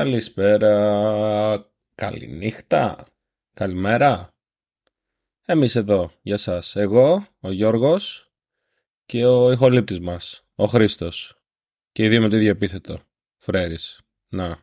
Καλησπέρα. 0.00 1.72
Καληνύχτα. 1.94 3.06
Καλημέρα. 3.54 4.34
Εμείς 5.44 5.76
εδώ 5.76 6.12
για 6.22 6.36
σας. 6.36 6.76
Εγώ, 6.76 7.26
ο 7.40 7.50
Γιώργος 7.50 8.30
και 9.06 9.26
ο 9.26 9.50
ηχολήπτης 9.50 10.00
μας, 10.00 10.46
ο 10.54 10.66
Χρήστος. 10.66 11.38
Και 11.92 12.04
οι 12.04 12.08
δύο 12.08 12.20
με 12.20 12.28
το 12.28 12.36
ίδιο 12.36 12.50
επίθετο. 12.50 12.98
Φρέρης. 13.36 14.00
Να. 14.28 14.58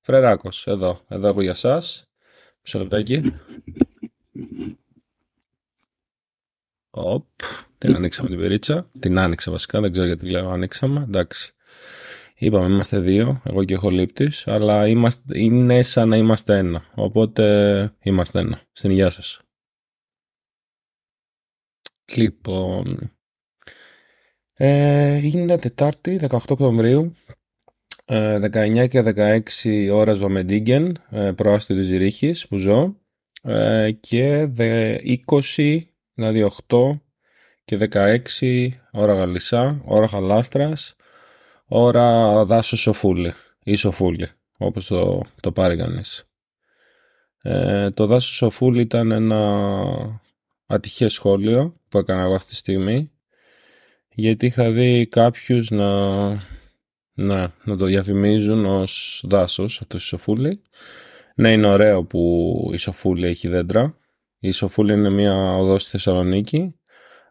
Φρεράκος. 0.00 0.66
Εδώ. 0.66 1.04
Εδώ 1.08 1.30
από 1.30 1.42
για 1.42 1.54
σας. 1.54 2.10
Μισό 2.62 2.78
λεπτάκι. 2.78 3.32
Οπ. 6.90 7.26
Την 7.78 7.94
ανοίξαμε 7.94 8.28
την 8.28 8.38
περίτσα. 8.38 8.90
Την 8.98 9.18
άνοιξα 9.18 9.50
βασικά. 9.50 9.80
Δεν 9.80 9.92
ξέρω 9.92 10.06
γιατί 10.06 10.30
λέω 10.30 10.50
ανοίξαμε. 10.50 11.02
Εντάξει. 11.02 11.55
Είπαμε, 12.38 12.66
είμαστε 12.66 12.98
δύο, 12.98 13.42
εγώ 13.44 13.64
και 13.64 13.78
ο 13.82 13.90
Λήπτης, 13.90 14.46
αλλά 14.46 14.88
είμαστε, 14.88 15.38
είναι 15.40 15.82
σαν 15.82 16.08
να 16.08 16.16
είμαστε 16.16 16.58
ένα. 16.58 16.84
Οπότε 16.94 17.94
είμαστε 18.02 18.38
ένα. 18.38 18.60
Στην 18.72 18.90
υγεία 18.90 19.10
σας. 19.10 19.40
Λοιπόν, 22.14 23.12
ε, 24.52 25.26
είναι 25.26 25.58
Τετάρτη, 25.58 26.16
18 26.16 26.38
Οκτωβρίου, 26.48 27.14
ε, 28.04 28.38
19 28.38 28.86
και 28.86 29.02
16 29.02 29.90
ώρας 29.92 30.18
Βαμεντίγκεν, 30.18 30.96
ε, 31.10 31.32
προάστιο 31.32 31.76
της 31.76 31.86
Ζηρίχης 31.86 32.48
που 32.48 32.56
ζω, 32.56 32.96
ε, 33.42 33.90
και 34.00 34.48
20, 35.02 35.90
δηλαδή 36.14 36.42
8 36.42 37.00
και 37.64 37.76
16 37.76 38.68
ώρα 38.92 39.14
Γαλισσά, 39.14 39.80
ώρα 39.84 40.08
Χαλάστρας, 40.08 40.96
ώρα 41.66 42.44
δάσος 42.44 42.80
σοφούλη 42.80 43.32
ή 43.62 43.74
σοφούλη, 43.74 44.28
όπως 44.58 44.86
το, 44.86 45.20
το 45.40 45.52
πάρει 45.52 45.76
κανείς. 45.76 46.24
Ε, 47.42 47.90
το 47.90 48.06
δάσος 48.06 48.34
σοφούλη 48.34 48.80
ήταν 48.80 49.10
ένα 49.10 50.20
ατυχές 50.66 51.12
σχόλιο 51.12 51.74
που 51.88 51.98
έκανα 51.98 52.22
εγώ 52.22 52.34
αυτή 52.34 52.48
τη 52.48 52.56
στιγμή 52.56 53.10
γιατί 54.18 54.46
είχα 54.46 54.70
δει 54.70 55.06
κάποιους 55.06 55.70
να, 55.70 56.26
να, 57.12 57.54
να 57.64 57.76
το 57.76 57.84
διαφημίζουν 57.84 58.64
ως 58.64 59.24
δάσος 59.28 59.80
αυτός 59.80 60.02
η 60.02 60.06
σοφούλη. 60.06 60.62
Ναι, 61.34 61.52
είναι 61.52 61.66
ωραίο 61.66 62.04
που 62.04 62.70
η 62.72 62.76
σοφούλη 62.76 63.26
έχει 63.26 63.48
δέντρα. 63.48 63.98
Η 64.38 64.50
Σοφούλη 64.50 64.92
είναι 64.92 65.10
μια 65.10 65.56
οδός 65.56 65.82
στη 65.82 65.90
Θεσσαλονίκη, 65.90 66.74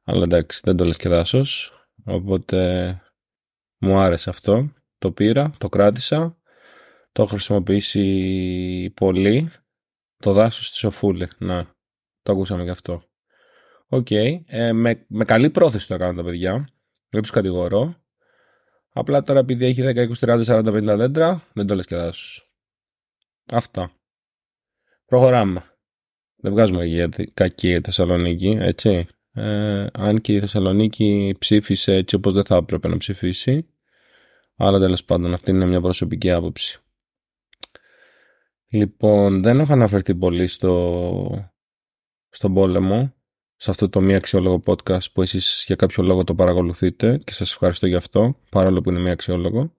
αλλά 0.04 0.22
εντάξει, 0.24 0.62
δεν 0.64 0.78
το 0.78 0.86
λες 0.86 0.98
και 0.98 1.10
δάσος. 1.10 1.74
Οπότε 2.06 3.02
μου 3.78 3.98
άρεσε 3.98 4.30
αυτό. 4.30 4.74
Το 4.98 5.12
πήρα, 5.12 5.52
το 5.58 5.70
κράτησα. 5.70 6.38
Το 7.12 7.22
έχω 7.22 7.32
χρησιμοποιήσει 7.32 8.94
πολύ. 8.96 9.52
Το 10.18 10.34
δάσος 10.34 10.68
στη 10.68 10.78
Σοφούλη. 10.78 11.28
Να, 11.38 11.76
το 12.22 12.32
ακούσαμε 12.32 12.64
γι' 12.64 12.70
αυτό. 12.70 13.04
Οκ. 13.88 14.12
Ε, 14.12 14.74
με, 14.74 15.06
με 15.08 15.26
καλή 15.26 15.50
πρόθεση 15.50 15.88
το 15.88 15.94
έκανα 15.94 16.14
τα 16.14 16.24
παιδιά. 16.24 16.70
Δεν 17.10 17.22
τους 17.22 17.32
κατηγορώ. 17.32 17.96
Απλά 18.90 19.24
τώρα 19.24 19.40
επειδή 19.40 19.66
έχει 19.66 19.82
10, 19.86 20.10
20, 20.20 20.44
30, 20.44 20.44
40, 20.44 20.94
50 20.94 20.98
δέντρα, 20.98 21.44
δεν 21.54 21.68
το 21.68 21.76
λες 21.76 21.86
και 21.86 21.96
δάσος. 21.96 22.52
Αυτά. 23.52 23.92
Προχωράμε. 25.06 25.64
Δεν 26.36 26.52
βγάζουμε 26.52 26.86
για 26.86 27.10
κακή 27.34 27.82
Θεσσαλονίκη, 27.84 28.58
έτσι. 28.62 29.08
Ε, 29.36 29.88
αν 29.94 30.22
και 30.22 30.34
η 30.34 30.40
Θεσσαλονίκη 30.40 31.36
ψήφισε 31.40 31.94
έτσι 31.94 32.16
όπως 32.16 32.34
δεν 32.34 32.46
θα 32.46 32.56
έπρεπε 32.56 32.88
να 32.88 32.98
ψηφίσει. 32.98 33.68
Αλλά 34.56 34.80
τέλος 34.80 35.06
πάντων 35.06 35.34
αυτή 35.34 35.52
είναι 35.52 35.66
μια 35.66 35.82
προσωπική 35.82 36.32
άποψη. 36.32 36.80
Λοιπόν, 38.70 39.42
δεν 39.42 39.60
έχω 39.60 39.74
αναφερθεί 39.74 40.16
πολύ 40.16 40.48
στο, 40.48 41.52
στον 42.30 42.54
πόλεμο, 42.54 43.14
σε 43.56 43.70
αυτό 43.70 43.90
το 43.90 44.02
μη 44.02 44.16
αξιόλογο 44.16 44.62
podcast 44.66 45.12
που 45.14 45.22
εσείς 45.22 45.64
για 45.68 45.76
κάποιο 45.76 46.04
λόγο 46.04 46.24
το 46.24 46.36
παρακολουθείτε 46.36 47.18
και 47.24 47.34
σας 47.34 47.52
ευχαριστώ 47.52 47.88
γι' 47.88 47.96
αυτό, 47.96 48.38
παρόλο 48.50 48.82
που 48.82 48.90
είναι 48.90 49.00
μη 49.00 49.10
αξιόλογο. 49.10 49.74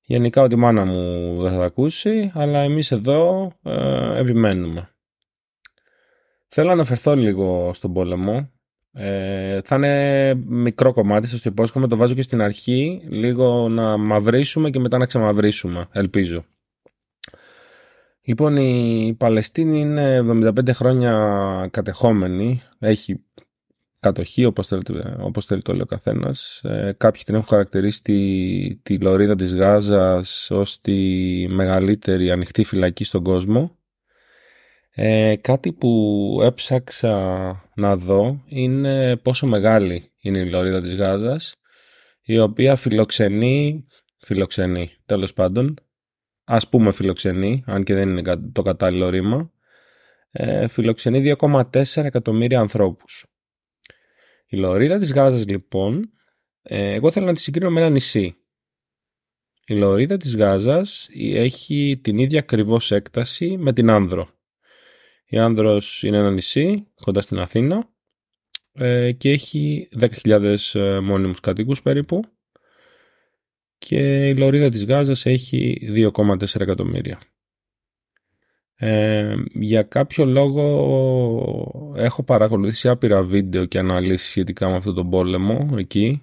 Γενικά 0.00 0.42
ότι 0.42 0.54
η 0.54 0.58
μάνα 0.58 0.84
μου 0.84 1.36
δεν 1.42 1.50
θα 1.50 1.58
τα 1.58 1.64
ακούσει, 1.64 2.30
αλλά 2.34 2.58
εμείς 2.58 2.90
εδώ 2.90 3.52
ε, 3.62 4.18
επιμένουμε. 4.18 4.94
Θέλω 6.52 6.66
να 6.66 6.72
αναφερθώ 6.72 7.16
λίγο 7.16 7.70
στον 7.74 7.92
πόλεμο. 7.92 8.50
Ε, 8.92 9.60
θα 9.64 9.76
είναι 9.76 10.34
μικρό 10.34 10.92
κομμάτι, 10.92 11.26
σας 11.26 11.40
το 11.40 11.50
υπόσχομαι, 11.52 11.86
το 11.86 11.96
βάζω 11.96 12.14
και 12.14 12.22
στην 12.22 12.40
αρχή, 12.40 13.02
λίγο 13.08 13.68
να 13.68 13.96
μαυρίσουμε 13.96 14.70
και 14.70 14.78
μετά 14.78 14.98
να 14.98 15.06
ξαμαυρίσουμε, 15.06 15.86
ελπίζω. 15.92 16.44
Λοιπόν, 18.22 18.56
η 18.56 19.14
Παλαιστίνη 19.18 19.80
είναι 19.80 20.18
75 20.18 20.72
χρόνια 20.72 21.68
κατεχόμενη, 21.70 22.62
έχει 22.78 23.24
κατοχή, 24.00 24.44
όπως 24.44 24.66
θέλει, 24.66 24.82
όπως 25.20 25.44
θέλει 25.44 25.62
το 25.62 25.72
λέει 25.72 25.82
ο 25.82 25.86
καθένας. 25.86 26.60
Ε, 26.64 26.94
κάποιοι 26.96 27.22
την 27.22 27.34
έχουν 27.34 27.46
χαρακτηρίσει 27.46 28.02
τη, 28.02 28.76
τη 28.76 28.98
λωρίδα 28.98 29.34
της 29.34 29.54
Γάζας 29.54 30.50
ως 30.50 30.80
τη 30.80 30.92
μεγαλύτερη 31.48 32.30
ανοιχτή 32.30 32.64
φυλακή 32.64 33.04
στον 33.04 33.22
κόσμο. 33.22 33.78
Ε, 34.92 35.36
κάτι 35.36 35.72
που 35.72 36.38
έψαξα 36.42 37.14
να 37.74 37.96
δω 37.96 38.42
είναι 38.46 39.16
πόσο 39.16 39.46
μεγάλη 39.46 40.12
είναι 40.20 40.38
η 40.38 40.50
λωρίδα 40.50 40.80
της 40.80 40.94
Γάζας 40.94 41.54
η 42.22 42.38
οποία 42.38 42.76
φιλοξενεί, 42.76 43.86
φιλοξενεί 44.18 44.90
τέλος 45.06 45.32
πάντων, 45.32 45.74
ας 46.44 46.68
πούμε 46.68 46.92
φιλοξενεί, 46.92 47.62
αν 47.66 47.82
και 47.82 47.94
δεν 47.94 48.08
είναι 48.08 48.36
το 48.52 48.62
κατάλληλο 48.62 49.08
ρήμα, 49.08 49.52
ε, 50.30 50.66
φιλοξενεί 50.66 51.20
2,4 51.20 52.04
εκατομμύρια 52.04 52.60
ανθρώπους. 52.60 53.26
Η 54.46 54.56
λωρίδα 54.56 54.98
της 54.98 55.12
Γάζας 55.12 55.46
λοιπόν, 55.46 56.12
ε, 56.62 56.94
εγώ 56.94 57.10
θέλω 57.10 57.26
να 57.26 57.32
τη 57.32 57.40
συγκρίνω 57.40 57.70
με 57.70 57.80
ένα 57.80 57.90
νησί. 57.90 58.34
Η 59.66 59.74
λωρίδα 59.74 60.16
της 60.16 60.36
Γάζας 60.36 61.08
έχει 61.34 62.00
την 62.02 62.18
ίδια 62.18 62.38
ακριβώς 62.38 62.90
έκταση 62.90 63.56
με 63.56 63.72
την 63.72 63.90
Άνδρο. 63.90 64.28
Η 65.32 65.38
Άνδρος 65.38 66.02
είναι 66.02 66.16
ένα 66.16 66.30
νησί 66.30 66.86
κοντά 67.00 67.20
στην 67.20 67.38
Αθήνα 67.38 67.88
ε, 68.72 69.12
και 69.12 69.30
έχει 69.30 69.88
10.000 70.24 70.56
ε, 70.72 70.98
μόνιμους 71.00 71.40
κατοίκους 71.40 71.82
περίπου 71.82 72.22
και 73.78 74.28
η 74.28 74.36
λωρίδα 74.36 74.68
της 74.68 74.84
Γάζας 74.84 75.26
έχει 75.26 75.78
2,4 76.14 76.60
εκατομμύρια. 76.60 77.20
Ε, 78.74 79.34
για 79.52 79.82
κάποιο 79.82 80.24
λόγο 80.24 81.92
έχω 81.96 82.22
παρακολουθήσει 82.22 82.88
άπειρα 82.88 83.22
βίντεο 83.22 83.64
και 83.64 83.78
αναλύσεις 83.78 84.28
σχετικά 84.28 84.68
με 84.68 84.76
αυτόν 84.76 84.94
τον 84.94 85.10
πόλεμο 85.10 85.74
εκεί. 85.76 86.22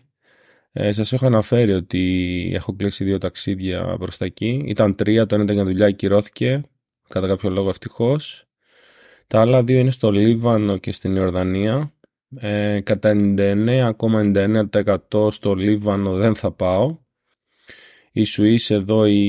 Ε, 0.72 0.92
σας 0.92 1.14
έχω 1.14 1.26
αναφέρει 1.26 1.74
ότι 1.74 2.52
έχω 2.54 2.76
κλείσει 2.76 3.04
δύο 3.04 3.18
ταξίδια 3.18 3.96
προς 4.00 4.18
τα 4.18 4.26
εκεί. 4.26 4.64
Ήταν 4.66 4.96
τρία, 4.96 5.26
το 5.26 5.36
ένα 5.36 5.44
ήταν 5.44 5.56
για 5.56 5.66
δουλειά, 5.66 5.92
κυρώθηκε 5.92 6.64
κατά 7.08 7.28
κάποιο 7.28 7.50
λόγο 7.50 7.70
ευτυχώς. 7.70 8.47
Τα 9.28 9.42
άλλα 9.42 9.64
δύο 9.64 9.80
είναι 9.80 9.90
στο 9.90 10.12
Λίβανο 10.12 10.78
και 10.78 10.92
στην 10.92 11.16
Ιορδανία. 11.16 11.94
Ε, 12.36 12.80
κατά 12.80 13.14
99,99% 13.38 15.32
στο 15.32 15.54
Λίβανο 15.54 16.14
δεν 16.14 16.36
θα 16.36 16.52
πάω. 16.52 16.98
Η 18.12 18.26
Swiss 18.28 18.70
εδώ, 18.70 19.06
η, 19.06 19.20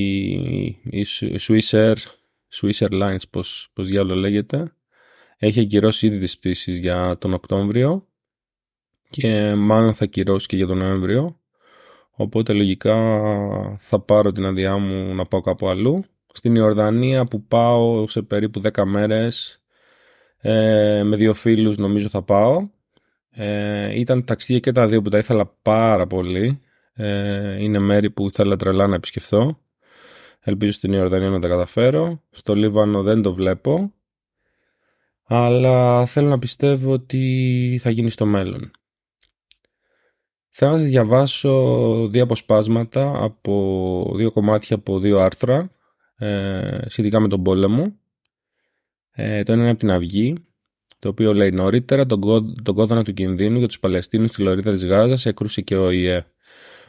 η 0.82 1.06
Swiss 1.40 1.70
Air, 1.70 1.94
Swiss 2.54 2.88
Airlines, 2.88 3.28
πώς, 3.30 3.70
πώς 3.72 3.88
διάλογο 3.88 4.20
λέγεται, 4.20 4.72
έχει 5.36 5.60
ακυρώσει 5.60 6.06
ήδη 6.06 6.18
τις 6.18 6.38
πτήσεις 6.38 6.78
για 6.78 7.18
τον 7.18 7.32
Οκτώβριο 7.32 8.06
και 9.10 9.54
μάλλον 9.54 9.94
θα 9.94 10.04
ακυρώσει 10.04 10.46
και 10.46 10.56
για 10.56 10.66
τον 10.66 10.78
Νοέμβριο. 10.78 11.40
Οπότε 12.10 12.52
λογικά 12.52 12.96
θα 13.78 14.00
πάρω 14.00 14.32
την 14.32 14.44
αδειά 14.44 14.76
μου 14.76 15.14
να 15.14 15.26
πάω 15.26 15.40
κάπου 15.40 15.68
αλλού. 15.68 16.04
Στην 16.32 16.54
Ιορδανία 16.54 17.24
που 17.24 17.42
πάω 17.42 18.06
σε 18.06 18.22
περίπου 18.22 18.60
10 18.72 18.84
μέρες 18.84 19.62
ε, 20.40 21.02
με 21.02 21.16
δύο 21.16 21.34
φίλους 21.34 21.76
νομίζω 21.76 22.08
θα 22.08 22.22
πάω. 22.22 22.68
Ε, 23.30 23.98
ήταν 23.98 24.24
ταξίδια 24.24 24.60
και 24.60 24.72
τα 24.72 24.86
δύο 24.86 25.02
που 25.02 25.08
τα 25.08 25.18
ήθελα 25.18 25.46
πάρα 25.62 26.06
πολύ. 26.06 26.60
Ε, 26.94 27.62
είναι 27.62 27.78
μέρη 27.78 28.10
που 28.10 28.26
ήθελα 28.26 28.56
τρελά 28.56 28.86
να 28.86 28.94
επισκεφθώ. 28.94 29.58
Ελπίζω 30.40 30.72
στην 30.72 30.92
Ιορδανία 30.92 31.28
να 31.28 31.38
τα 31.38 31.48
καταφέρω. 31.48 32.22
Στο 32.30 32.54
Λίβανο 32.54 33.02
δεν 33.02 33.22
το 33.22 33.34
βλέπω. 33.34 33.92
Αλλά 35.24 36.06
θέλω 36.06 36.28
να 36.28 36.38
πιστεύω 36.38 36.92
ότι 36.92 37.78
θα 37.82 37.90
γίνει 37.90 38.10
στο 38.10 38.26
μέλλον. 38.26 38.70
Θέλω 40.48 40.72
να 40.72 40.78
διαβάσω 40.78 42.08
δύο 42.08 42.22
αποσπάσματα 42.22 43.24
από 43.24 44.12
δύο 44.16 44.30
κομμάτια 44.30 44.76
από 44.76 44.98
δύο 44.98 45.18
άρθρα 45.18 45.70
ε, 46.16 46.80
σχετικά 46.86 47.20
με 47.20 47.28
τον 47.28 47.42
πόλεμο 47.42 47.92
ε, 49.20 49.42
το 49.42 49.52
ένα 49.52 49.60
είναι 49.62 49.70
από 49.70 49.78
την 49.78 49.90
Αυγή, 49.90 50.34
το 50.98 51.08
οποίο 51.08 51.34
λέει 51.34 51.50
νωρίτερα 51.50 52.06
τον, 52.06 52.20
κό, 52.20 52.52
τον 52.62 52.74
κόδωνα 52.74 53.04
του 53.04 53.12
κινδύνου 53.12 53.58
για 53.58 53.66
τους 53.66 53.78
Παλαιστίνους 53.78 54.30
στη 54.30 54.42
Λωρίδα 54.42 54.70
της 54.70 54.86
Γάζας 54.86 55.26
έκρουσε 55.26 55.60
και 55.60 55.76
ο 55.76 55.90
ΙΕ. 55.90 56.24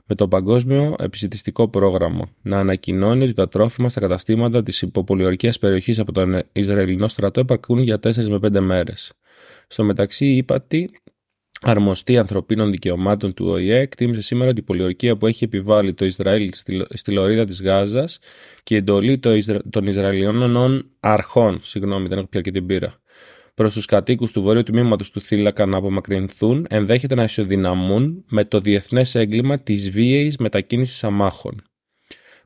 με 0.05 0.15
το 0.15 0.27
Παγκόσμιο 0.27 0.95
Επισητιστικό 0.99 1.69
Πρόγραμμα 1.69 2.29
να 2.41 2.59
ανακοινώνει 2.59 3.23
ότι 3.23 3.33
τα 3.33 3.47
τρόφιμα 3.47 3.89
στα 3.89 3.99
καταστήματα 3.99 4.63
της 4.63 4.81
υποπολιορκίας 4.81 5.59
περιοχής 5.59 5.99
από 5.99 6.11
τον 6.11 6.41
Ισραηλινό 6.51 7.07
στρατό 7.07 7.39
επαρκούν 7.39 7.79
για 7.79 7.99
4 7.99 8.27
με 8.27 8.39
5 8.41 8.59
μέρες. 8.59 9.13
Στο 9.67 9.83
μεταξύ, 9.83 10.25
η 10.25 10.35
ύπατη 10.35 10.89
αρμοστή 11.61 12.17
ανθρωπίνων 12.17 12.71
δικαιωμάτων 12.71 13.33
του 13.33 13.45
ΟΗΕ 13.47 13.79
εκτίμησε 13.79 14.21
σήμερα 14.21 14.49
ότι 14.49 14.59
η 14.59 14.63
πολιορκία 14.63 15.17
που 15.17 15.27
έχει 15.27 15.43
επιβάλει 15.43 15.93
το 15.93 16.05
Ισραήλ 16.05 16.49
στη 16.89 17.11
λωρίδα 17.11 17.45
της 17.45 17.61
Γάζας 17.61 18.19
και 18.63 18.73
η 18.73 18.77
εντολή 18.77 19.19
των 19.69 19.85
Ισραηλινών 19.85 20.89
αρχών, 20.99 21.59
συγγνώμη 21.61 22.07
δεν 22.07 22.17
έχω 22.17 22.27
πια 22.27 22.41
και 22.41 22.51
την 22.51 22.65
πείρα, 22.65 22.99
προς 23.53 23.73
τους 23.73 23.85
κατοίκους 23.85 24.31
του 24.31 24.41
βορείου 24.41 24.63
τμήματος 24.63 25.11
του 25.11 25.21
θύλακα 25.21 25.65
να 25.65 25.77
απομακρυνθούν 25.77 26.65
ενδέχεται 26.69 27.15
να 27.15 27.23
ισοδυναμούν 27.23 28.23
με 28.29 28.45
το 28.45 28.59
διεθνές 28.59 29.15
έγκλημα 29.15 29.59
της 29.59 29.89
βίαιης 29.89 30.37
μετακίνησης 30.37 31.03
αμάχων. 31.03 31.63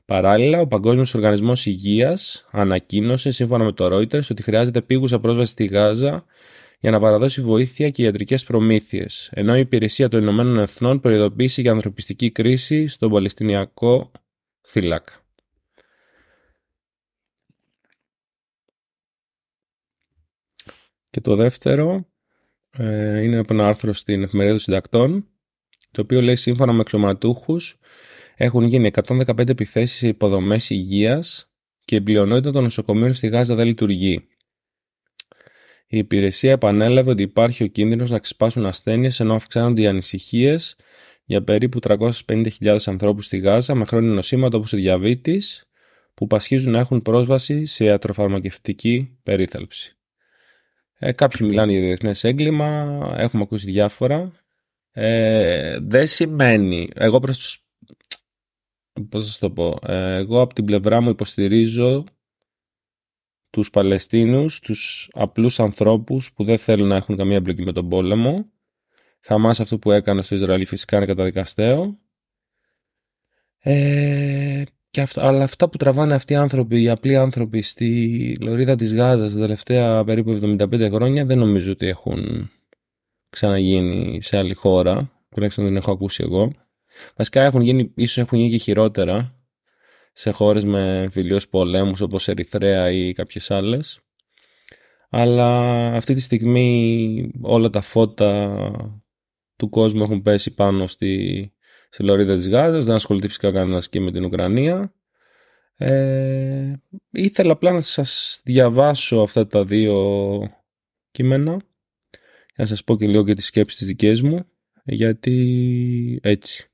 Παράλληλα, 0.06 0.60
ο 0.60 0.68
Παγκόσμιος 0.68 1.14
Οργανισμός 1.14 1.66
Υγείας 1.66 2.48
ανακοίνωσε, 2.52 3.32
σύμφωνα 3.32 3.64
με 3.64 3.72
το 3.72 3.86
Reuters, 3.86 4.30
ότι 4.32 4.44
χρειάζεται 4.44 4.82
πήγουσα 4.82 5.20
πρόσβαση 5.20 5.52
στη 5.52 5.66
Γάζα 5.66 6.26
για 6.84 6.92
να 6.92 7.00
παραδώσει 7.00 7.42
βοήθεια 7.42 7.90
και 7.90 8.04
ιατρικές 8.04 8.44
προμήθειες, 8.44 9.30
ενώ 9.34 9.56
η 9.58 9.60
Υπηρεσία 9.60 10.10
των 10.10 10.22
Ηνωμένων 10.22 10.58
Εθνών 10.58 11.00
προειδοποίησε 11.00 11.62
για 11.62 11.72
ανθρωπιστική 11.72 12.32
κρίση 12.32 12.88
στον 12.88 13.12
Παλαιστινιακό 13.12 14.12
θύλακα. 14.68 15.14
Και 21.10 21.22
το 21.22 21.36
δεύτερο 21.36 22.08
ε, 22.70 23.22
είναι 23.22 23.38
από 23.38 23.54
ένα 23.54 23.68
άρθρο 23.68 23.94
στην 23.94 24.24
Εφημερίδα 24.24 24.54
των 24.54 24.64
Συντακτών, 24.64 25.28
το 25.92 26.02
οποίο 26.02 26.22
λέει 26.22 26.36
σύμφωνα 26.36 26.74
με 26.74 26.82
εξωματούχους 26.82 27.78
έχουν 28.36 28.64
γίνει 28.64 28.92
115 29.04 29.50
επιθέσεις 29.50 29.98
σε 29.98 30.08
υποδομές 30.08 30.70
υγείας 30.70 31.52
και 31.86 31.96
η 31.96 32.02
πλειονότητα 32.02 32.52
των 32.52 32.64
νοσοκομείων 32.64 33.14
στη 33.14 33.28
Γάζα 33.28 33.56
δεν 33.56 33.66
λειτουργεί. 33.66 34.28
Η 35.94 35.98
υπηρεσία 35.98 36.52
επανέλαβε 36.52 37.10
ότι 37.10 37.22
υπάρχει 37.22 37.64
ο 37.64 37.68
κίνδυνος 37.68 38.10
να 38.10 38.20
ξεσπάσουν 38.20 38.66
ασθένειες 38.66 39.20
ενώ 39.20 39.36
αυξάνονται 39.36 39.82
οι 39.82 39.88
ανησυχίες 39.88 40.76
για 41.26 41.44
περίπου 41.44 41.80
350.000 41.84 42.78
ανθρώπους 42.86 43.26
στη 43.26 43.38
Γάζα 43.38 43.76
με 43.76 43.86
χρόνια 43.86 44.10
νοσήματα 44.10 44.58
όπως 44.58 44.74
ο 44.74 44.78
διαβήτης 44.78 45.64
που 46.14 46.28
πασχίζουν 46.28 46.72
να 46.72 46.80
έχουν 46.80 47.02
πρόσβαση 47.02 47.66
σε 47.66 47.84
ιατροφαρμακευτική 47.84 49.18
περίθαλψη. 49.24 49.98
Ε, 51.00 51.12
κάποιοι 51.12 51.48
μιλάνε 51.50 51.72
για 51.72 51.82
διεθνές 51.82 52.24
έγκλημα, 52.24 53.00
έχουμε 53.18 53.44
ακούσει 53.44 53.72
διάφορα. 53.72 54.32
Ε, 54.92 55.78
δεν 55.82 56.08
σημαίνει, 56.08 56.90
εγώ 56.96 57.20
προς 57.20 57.38
τους, 57.38 57.66
πώς 59.10 59.38
θα 59.38 59.48
το 59.48 59.54
πω, 59.54 59.80
ε, 59.88 60.16
εγώ 60.16 60.42
από 60.42 60.54
την 60.54 60.66
πλευρά 60.66 61.02
μου 61.02 61.10
υποστηρίζω 61.10 62.04
τους 63.54 63.70
Παλαιστίνους, 63.70 64.60
τους 64.60 65.10
απλούς 65.12 65.60
ανθρώπους 65.60 66.34
που 66.34 66.44
δεν 66.44 66.58
θέλουν 66.58 66.88
να 66.88 66.96
έχουν 66.96 67.18
καμία 67.18 67.36
εμπλοκή 67.36 67.64
με 67.64 67.72
τον 67.72 67.90
πόλεμο. 67.90 68.46
Χαμάς 69.22 69.60
αυτό 69.60 69.78
που 69.78 69.92
έκανε 69.92 70.22
στο 70.22 70.36
Ισραήλ 70.36 70.66
φυσικά 70.66 70.98
είναι 70.98 71.06
καταδικαστέο. 71.06 71.98
Ε, 73.60 74.64
και 74.90 75.02
αυτά, 75.02 75.28
αλλά 75.28 75.44
αυτά 75.44 75.70
που 75.70 75.78
τραβάνε 75.78 76.14
αυτοί 76.14 76.34
οι 76.34 76.36
άνθρωποι, 76.36 76.82
οι 76.82 76.90
απλοί 76.90 77.16
άνθρωποι 77.16 77.62
στη 77.62 78.38
λωρίδα 78.42 78.76
της 78.76 78.94
Γάζας 78.94 79.34
τα 79.34 79.40
τελευταία 79.40 80.04
περίπου 80.04 80.40
75 80.44 80.90
χρόνια 80.92 81.26
δεν 81.26 81.38
νομίζω 81.38 81.72
ότι 81.72 81.88
έχουν 81.88 82.50
ξαναγίνει 83.30 84.22
σε 84.22 84.38
άλλη 84.38 84.54
χώρα. 84.54 85.12
Τουλάχιστον 85.30 85.66
δεν 85.66 85.76
έχω 85.76 85.92
ακούσει 85.92 86.24
εγώ. 86.26 86.52
Βασικά 87.16 87.42
έχουν 87.42 87.62
γίνει, 87.62 87.92
ίσως 87.96 88.18
έχουν 88.18 88.38
γίνει 88.38 88.50
και 88.50 88.58
χειρότερα 88.58 89.43
σε 90.14 90.32
χώρες 90.32 90.66
με 90.66 91.08
φιλιούς 91.12 91.48
πολέμους 91.48 92.02
όπως 92.02 92.28
Ερυθρέα 92.28 92.92
ή 92.92 93.12
κάποιες 93.12 93.52
άλλες. 93.52 94.00
Αλλά 95.10 95.50
αυτή 95.96 96.14
τη 96.14 96.22
στιγμή 96.22 97.32
όλα 97.42 97.70
τα 97.70 97.82
φώτα 97.82 99.02
του 99.56 99.70
κόσμου 99.70 100.04
έχουν 100.04 100.22
πέσει 100.22 100.54
πάνω 100.54 100.88
στη, 100.88 101.54
στη 101.90 102.04
λωρίδα 102.04 102.36
της 102.36 102.50
Γάζας, 102.50 102.86
δεν 102.86 102.96
ασχοληθεί 102.96 103.28
φυσικά 103.28 103.52
κανένας 103.52 103.90
και 103.90 104.00
με 104.00 104.12
την 104.12 104.24
Ουκρανία. 104.26 104.94
Ε, 105.78 106.74
ήθελα 107.12 107.52
απλά 107.52 107.72
να 107.72 107.80
σας 107.80 108.42
διαβάσω 108.44 109.18
αυτά 109.18 109.48
τα 109.48 109.64
δύο 109.64 109.98
κείμενα 111.12 111.52
για 112.56 112.64
να 112.64 112.66
σας 112.66 112.84
πω 112.84 112.96
και 112.96 113.08
λίγο 113.08 113.24
και 113.24 113.34
τις 113.34 113.46
σκέψεις 113.46 113.80
της 113.80 113.88
δικές 113.88 114.22
μου 114.22 114.46
γιατί 114.84 116.20
έτσι 116.24 116.68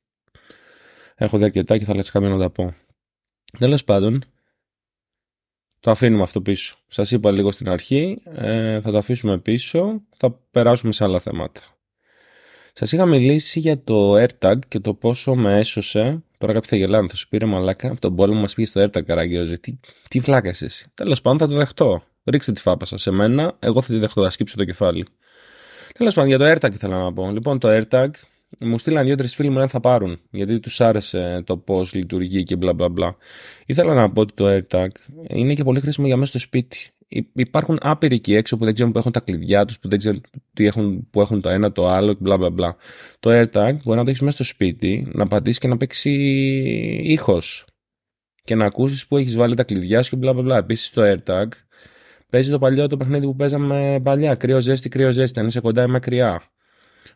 έχω 1.16 1.38
δει 1.38 1.44
αρκετά 1.44 1.78
και 1.78 1.86
θα 1.86 1.96
λες 1.96 2.12
κάποια 2.12 2.30
να 2.30 2.38
τα 2.38 2.50
πω. 2.50 2.74
Τέλος 3.58 3.84
πάντων, 3.84 4.24
το 5.80 5.92
αφήνουμε 5.92 6.24
αυτό 6.24 6.42
πίσω. 6.42 6.76
Σας 6.88 7.12
είπα 7.12 7.32
λίγο 7.32 7.52
στην 7.52 7.70
αρχή, 7.70 8.22
ε, 8.26 8.82
θα 8.82 8.92
το 8.92 8.98
αφήσουμε 8.98 9.38
πίσω, 9.38 10.02
θα 10.18 10.32
περάσουμε 10.52 10.92
σε 10.92 11.04
άλλα 11.04 11.20
θέματα. 11.20 11.62
Σας 12.74 12.92
είχα 12.92 13.06
μιλήσει 13.06 13.60
για 13.60 13.84
το 13.84 14.14
AirTag 14.14 14.56
και 14.68 14.80
το 14.80 14.94
πόσο 14.94 15.36
με 15.36 15.58
έσωσε. 15.58 16.24
Τώρα 16.38 16.54
κάποιοι 16.54 16.70
θα 16.70 16.76
γελάνε, 16.76 17.08
θα 17.08 17.16
σου 17.16 17.28
πήρε 17.28 17.46
μαλάκα 17.46 17.88
από 17.88 18.00
τον 18.00 18.16
πόλεμο 18.16 18.40
μας 18.40 18.54
πήγε 18.54 18.68
στο 18.68 18.84
AirTag, 18.84 19.06
καραγκιόζη. 19.06 19.60
Τι, 19.60 19.80
τι 20.08 20.20
βλάκας 20.20 20.62
εσύ. 20.62 20.92
Τέλος 20.94 21.22
πάντων 21.22 21.40
θα 21.40 21.48
το 21.48 21.54
δεχτώ. 21.54 22.04
Ρίξτε 22.26 22.52
τη 22.52 22.62
φάπα 22.62 22.86
σας 22.86 23.02
σε 23.02 23.12
μένα, 23.12 23.56
εγώ 23.60 23.82
θα 23.82 23.94
τη 23.94 24.00
δεχτώ, 24.00 24.24
θα 24.24 24.30
σκύψω 24.30 24.58
το 24.58 24.66
κεφάλι. 24.66 25.06
Τέλος 25.94 26.14
πάντων, 26.14 26.30
για 26.30 26.38
το 26.38 26.52
AirTag 26.52 26.74
ήθελα 26.74 27.04
να 27.04 27.14
πω. 27.14 27.32
Λοιπόν, 27.32 27.60
το 27.60 27.68
AirTag 27.78 28.10
μου 28.60 28.78
στείλαν 28.78 29.06
δύο-τρει 29.06 29.28
φίλοι 29.28 29.50
μου 29.50 29.58
να 29.58 29.68
θα 29.68 29.80
πάρουν, 29.80 30.20
γιατί 30.30 30.60
τους 30.60 30.82
άρεσε 30.82 31.44
το 31.46 31.58
πώς 31.58 31.94
λειτουργεί 31.94 32.44
και 32.44 32.56
μπλα 32.56 32.74
μπλα 32.74 32.90
μπλα. 32.90 33.16
Ήθελα 33.66 33.94
να 33.94 34.12
πω 34.12 34.22
ότι 34.22 34.34
το 34.34 34.56
AirTag 34.56 34.90
είναι 35.28 35.54
και 35.54 35.64
πολύ 35.64 35.80
χρήσιμο 35.80 36.08
για 36.08 36.18
μέσα 36.18 36.30
στο 36.30 36.40
σπίτι 36.40 36.92
υπάρχουν 37.34 37.78
άπειροι 37.82 38.16
εκεί 38.16 38.34
έξω 38.36 38.58
που 38.58 38.66
δεν 38.66 38.74
ξέρουν 38.74 38.92
που 38.92 38.98
έχουν 38.98 39.12
τα 39.12 39.20
κλειδιά 39.20 39.66
τους, 39.66 39.80
που 39.80 39.90
δεν 39.90 40.00
ξέρουν 40.00 40.22
τι 40.54 40.66
έχουν, 40.66 41.10
που 41.10 41.22
έχουν 41.22 41.42
το 41.42 41.50
ένα 41.50 41.72
το 41.72 41.88
άλλο 41.88 42.14
και 42.14 42.20
μπλα 42.22 42.38
μπλα 42.38 42.50
μπλα. 42.50 42.76
Το 43.20 43.30
AirTag 43.30 43.74
μπορεί 43.84 43.98
να 43.98 44.04
το 44.04 44.10
έχεις 44.10 44.22
μέσα 44.22 44.36
στο 44.36 44.44
σπίτι, 44.44 45.12
να 45.14 45.28
πατήσεις 45.28 45.60
και 45.60 45.68
να 45.68 45.78
παίξει 45.78 46.12
ήχος. 47.04 47.66
Και 48.44 48.56
να 48.56 48.66
ακούσεις 48.66 49.08
που 49.08 49.18
έχεις 49.18 49.36
βάλει 49.36 49.56
τα 49.56 49.64
κλειδιά 49.64 50.02
σου 50.04 50.10
και 50.10 50.16
μπλα 50.16 50.34
μπλα 50.34 50.44
μπλα. 50.44 50.58
Επίσης 50.58 50.90
το 50.90 51.02
AirTag 51.06 51.48
παίζει 52.30 52.52
το 52.52 52.60
παλιό 52.60 52.88
το 52.88 52.98
παιχνίδι 52.98 53.26
που 53.26 53.36
παίζαμε 53.36 54.00
παλιά. 54.04 54.36
Κρύο 54.36 54.62
ζέστη, 54.62 54.90
κρύο 54.90 55.12
ζέστη. 55.12 55.40
Αν 55.40 55.48
είσαι 55.48 55.60
κοντά 55.60 55.84
ή 55.84 55.88
μακριά. 55.88 56.42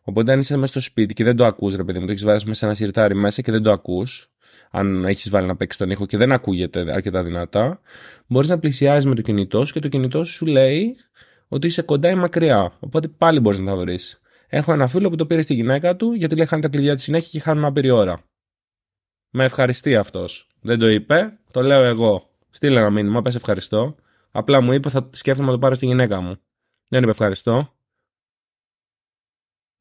Οπότε 0.03 0.31
αν 0.31 0.39
είσαι 0.39 0.55
μέσα 0.55 0.71
στο 0.71 0.81
σπίτι 0.81 1.13
και 1.13 1.23
δεν 1.23 1.35
το 1.35 1.45
ακούς 1.45 1.75
ρε 1.75 1.83
παιδί 1.83 1.99
μου, 1.99 2.05
το 2.05 2.11
έχεις 2.11 2.23
βάλει 2.23 2.41
μέσα 2.45 2.53
σε 2.53 2.65
ένα 2.65 2.73
σιρτάρι 2.73 3.15
μέσα 3.15 3.41
και 3.41 3.51
δεν 3.51 3.63
το 3.63 3.71
ακούς, 3.71 4.31
αν 4.71 5.05
έχεις 5.05 5.29
βάλει 5.29 5.47
να 5.47 5.55
παίξεις 5.55 5.79
τον 5.79 5.89
ήχο 5.89 6.05
και 6.05 6.17
δεν 6.17 6.31
ακούγεται 6.31 6.93
αρκετά 6.93 7.23
δυνατά, 7.23 7.81
μπορείς 8.27 8.49
να 8.49 8.59
πλησιάζεις 8.59 9.05
με 9.05 9.15
το 9.15 9.21
κινητό 9.21 9.65
σου 9.65 9.73
και 9.73 9.79
το 9.79 9.87
κινητό 9.87 10.23
σου 10.23 10.45
λέει 10.45 10.95
ότι 11.47 11.67
είσαι 11.67 11.81
κοντά 11.81 12.09
ή 12.09 12.15
μακριά. 12.15 12.73
Οπότε 12.79 13.07
πάλι 13.07 13.39
μπορείς 13.39 13.59
να 13.59 13.65
τα 13.65 13.75
βρεις. 13.75 14.21
Έχω 14.47 14.73
ένα 14.73 14.87
φίλο 14.87 15.09
που 15.09 15.15
το 15.15 15.25
πήρε 15.25 15.41
στη 15.41 15.53
γυναίκα 15.53 15.95
του 15.95 16.13
γιατί 16.13 16.35
λέει 16.35 16.45
χάνει 16.45 16.61
τα 16.61 16.67
κλειδιά 16.67 16.95
της 16.95 17.03
συνέχεια 17.03 17.29
και 17.31 17.39
χάνουν 17.39 17.65
άπειρη 17.65 17.89
ώρα. 17.89 18.23
Με 19.29 19.43
ευχαριστεί 19.43 19.95
αυτός. 19.95 20.47
Δεν 20.61 20.79
το 20.79 20.87
είπε, 20.87 21.37
το 21.51 21.61
λέω 21.61 21.83
εγώ. 21.83 22.29
Στείλε 22.49 22.79
ένα 22.79 22.89
μήνυμα, 22.89 23.21
πες 23.21 23.35
ευχαριστώ. 23.35 23.95
Απλά 24.31 24.61
μου 24.61 24.71
είπε 24.71 24.89
θα 24.89 25.09
σκέφτομαι 25.11 25.47
να 25.47 25.53
το 25.53 25.59
πάρω 25.59 25.75
στη 25.75 25.85
γυναίκα 25.85 26.21
μου. 26.21 26.35
Δεν 26.87 27.01
είπε 27.01 27.11
ευχαριστώ. 27.11 27.73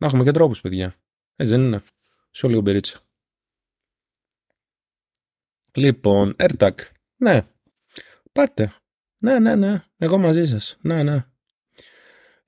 Να 0.02 0.08
έχουμε 0.08 0.24
και 0.24 0.30
τρόπους, 0.30 0.60
παιδιά. 0.60 0.94
Έτσι 1.36 1.54
δεν 1.54 1.64
είναι. 1.64 1.82
Σε 2.30 2.48
λίγο 2.48 2.60
μπερίτσα. 2.60 3.00
Λοιπόν, 5.74 6.36
AirTag. 6.38 6.74
Ναι. 7.16 7.40
Πάρτε. 8.32 8.74
Ναι, 9.18 9.38
ναι, 9.38 9.54
ναι. 9.54 9.84
Εγώ 9.96 10.18
μαζί 10.18 10.46
σας. 10.46 10.78
Ναι, 10.80 11.02
ναι. 11.02 11.24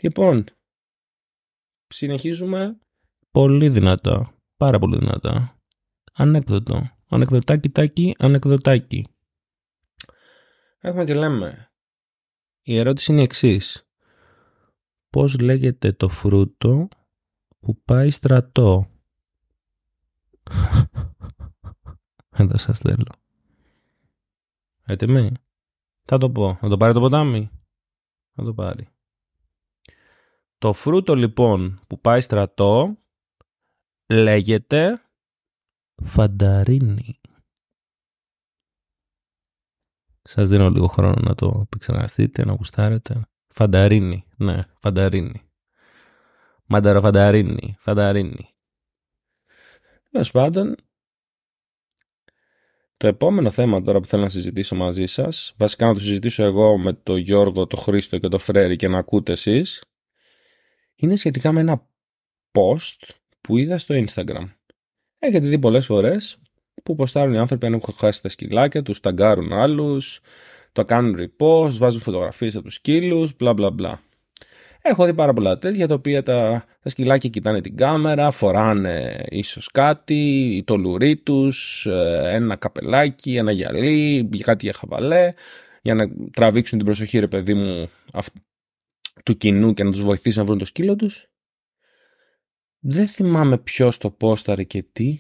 Λοιπόν, 0.02 0.44
συνεχίζουμε 1.86 2.78
πολύ 3.30 3.68
δυνατά. 3.68 4.34
Πάρα 4.56 4.78
πολύ 4.78 4.98
δυνατά. 4.98 5.58
Ανέκδοτο. 6.12 6.90
Ανεκδοτάκι, 7.08 7.70
τάκι, 7.70 8.14
ανεκδοτάκι. 8.18 9.06
Έχουμε 10.78 11.04
και 11.04 11.14
λέμε. 11.14 11.72
Η 12.62 12.78
ερώτηση 12.78 13.12
είναι 13.12 13.20
η 13.20 13.24
εξής. 13.24 13.88
Πώς 15.08 15.38
λέγεται 15.38 15.92
το 15.92 16.08
φρούτο 16.08 16.88
που 17.64 17.82
πάει 17.84 18.10
στρατό. 18.10 18.86
Εδώ 22.36 22.56
σας 22.56 22.78
θέλω. 22.78 23.12
Έτοιμοι; 24.84 25.32
Θα 26.02 26.18
το 26.18 26.30
πω. 26.30 26.54
Θα 26.60 26.68
το 26.68 26.76
πάρει 26.76 26.92
το 26.92 27.00
ποτάμι; 27.00 27.50
Θα 28.34 28.44
το 28.44 28.54
πάρει. 28.54 28.88
Το 30.58 30.72
φρούτο 30.72 31.14
λοιπόν 31.14 31.80
που 31.86 32.00
πάει 32.00 32.20
στρατό 32.20 32.98
λέγεται 34.06 35.02
φανταρίνι. 36.04 37.20
Σας 40.22 40.48
δίνω 40.48 40.70
λίγο 40.70 40.86
χρόνο 40.86 41.20
να 41.20 41.34
το 41.34 41.60
επεξεργαστείτε, 41.62 42.44
να 42.44 42.52
γουστάρετε. 42.52 43.28
Φανταρίνι, 43.48 44.26
ναι, 44.36 44.62
φανταρίνι. 44.78 45.43
Μανταροφανταρίνι, 46.66 47.76
φανταρίνι. 47.78 48.48
Τέλος 50.10 50.30
πάντων, 50.30 50.76
Το 52.96 53.06
επόμενο 53.06 53.50
θέμα 53.50 53.82
τώρα 53.82 54.00
που 54.00 54.06
θέλω 54.06 54.22
να 54.22 54.28
συζητήσω 54.28 54.74
μαζί 54.74 55.06
σας, 55.06 55.52
βασικά 55.56 55.86
να 55.86 55.94
το 55.94 56.00
συζητήσω 56.00 56.42
εγώ 56.42 56.78
με 56.78 56.92
τον 56.92 57.16
Γιώργο, 57.16 57.66
τον 57.66 57.78
Χρήστο 57.78 58.18
και 58.18 58.28
τον 58.28 58.38
Φρέρι 58.38 58.76
και 58.76 58.88
να 58.88 58.98
ακούτε 58.98 59.32
εσείς, 59.32 59.84
είναι 60.94 61.16
σχετικά 61.16 61.52
με 61.52 61.60
ένα 61.60 61.86
post 62.52 63.08
που 63.40 63.56
είδα 63.56 63.78
στο 63.78 63.94
Instagram. 63.94 64.48
Έχετε 65.18 65.46
δει 65.48 65.58
πολλές 65.58 65.86
φορές 65.86 66.38
που 66.82 66.94
ποστάρουν 66.94 67.34
οι 67.34 67.38
άνθρωποι 67.38 67.66
αν 67.66 67.72
έχουν 67.74 67.94
χάσει 67.94 68.22
τα 68.22 68.28
σκυλάκια 68.28 68.82
τους, 68.82 69.00
ταγκάρουν 69.00 69.52
άλλους, 69.52 70.20
το 70.72 70.84
κάνουν 70.84 71.16
repost, 71.18 71.72
βάζουν 71.72 72.00
φωτογραφίες 72.00 72.56
από 72.56 72.64
τους 72.64 72.74
σκύλους, 72.74 73.36
μπλα 73.36 73.52
μπλα 73.52 73.70
μπλα. 73.70 74.00
Έχω 74.86 75.04
δει 75.04 75.14
πάρα 75.14 75.32
πολλά 75.32 75.58
τέτοια 75.58 75.88
τα 75.88 75.94
οποία 75.94 76.22
τα, 76.22 76.64
τα 76.82 76.88
σκυλάκια 76.88 77.30
κοιτάνε 77.30 77.60
την 77.60 77.76
κάμερα, 77.76 78.30
φοράνε 78.30 79.24
ίσως 79.28 79.68
κάτι, 79.70 80.62
το 80.66 80.76
λουρί 80.76 81.16
τους, 81.16 81.86
ε, 81.86 82.20
ένα 82.24 82.56
καπελάκι, 82.56 83.36
ένα 83.36 83.52
γυαλί, 83.52 84.28
κάτι 84.42 84.64
για 84.64 84.74
χαβαλέ, 84.74 85.32
για 85.82 85.94
να 85.94 86.04
τραβήξουν 86.32 86.78
την 86.78 86.86
προσοχή 86.86 87.18
ρε 87.18 87.28
παιδί 87.28 87.54
μου 87.54 87.88
του 89.24 89.36
κοινού 89.36 89.72
και 89.72 89.84
να 89.84 89.90
τους 89.90 90.02
βοηθήσει 90.02 90.38
να 90.38 90.44
βρουν 90.44 90.58
το 90.58 90.64
σκύλο 90.64 90.96
τους. 90.96 91.26
Δεν 92.78 93.06
θυμάμαι 93.06 93.58
ποιο 93.58 93.92
το 93.98 94.10
πόσταρε 94.10 94.62
και 94.62 94.84
τι. 94.92 95.18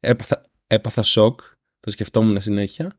Έπαθα, 0.00 0.50
έπαθα 0.66 1.02
σοκ, 1.02 1.40
το 1.80 1.90
σκεφτόμουν 1.90 2.40
συνέχεια. 2.40 2.96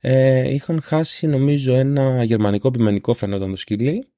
Ε, 0.00 0.54
είχαν 0.54 0.80
χάσει 0.80 1.26
νομίζω 1.26 1.74
ένα 1.74 2.24
γερμανικό 2.24 2.70
πιμενικό 2.70 3.14
φαινόταν 3.14 3.50
το 3.50 3.56
σκυλί 3.56 4.12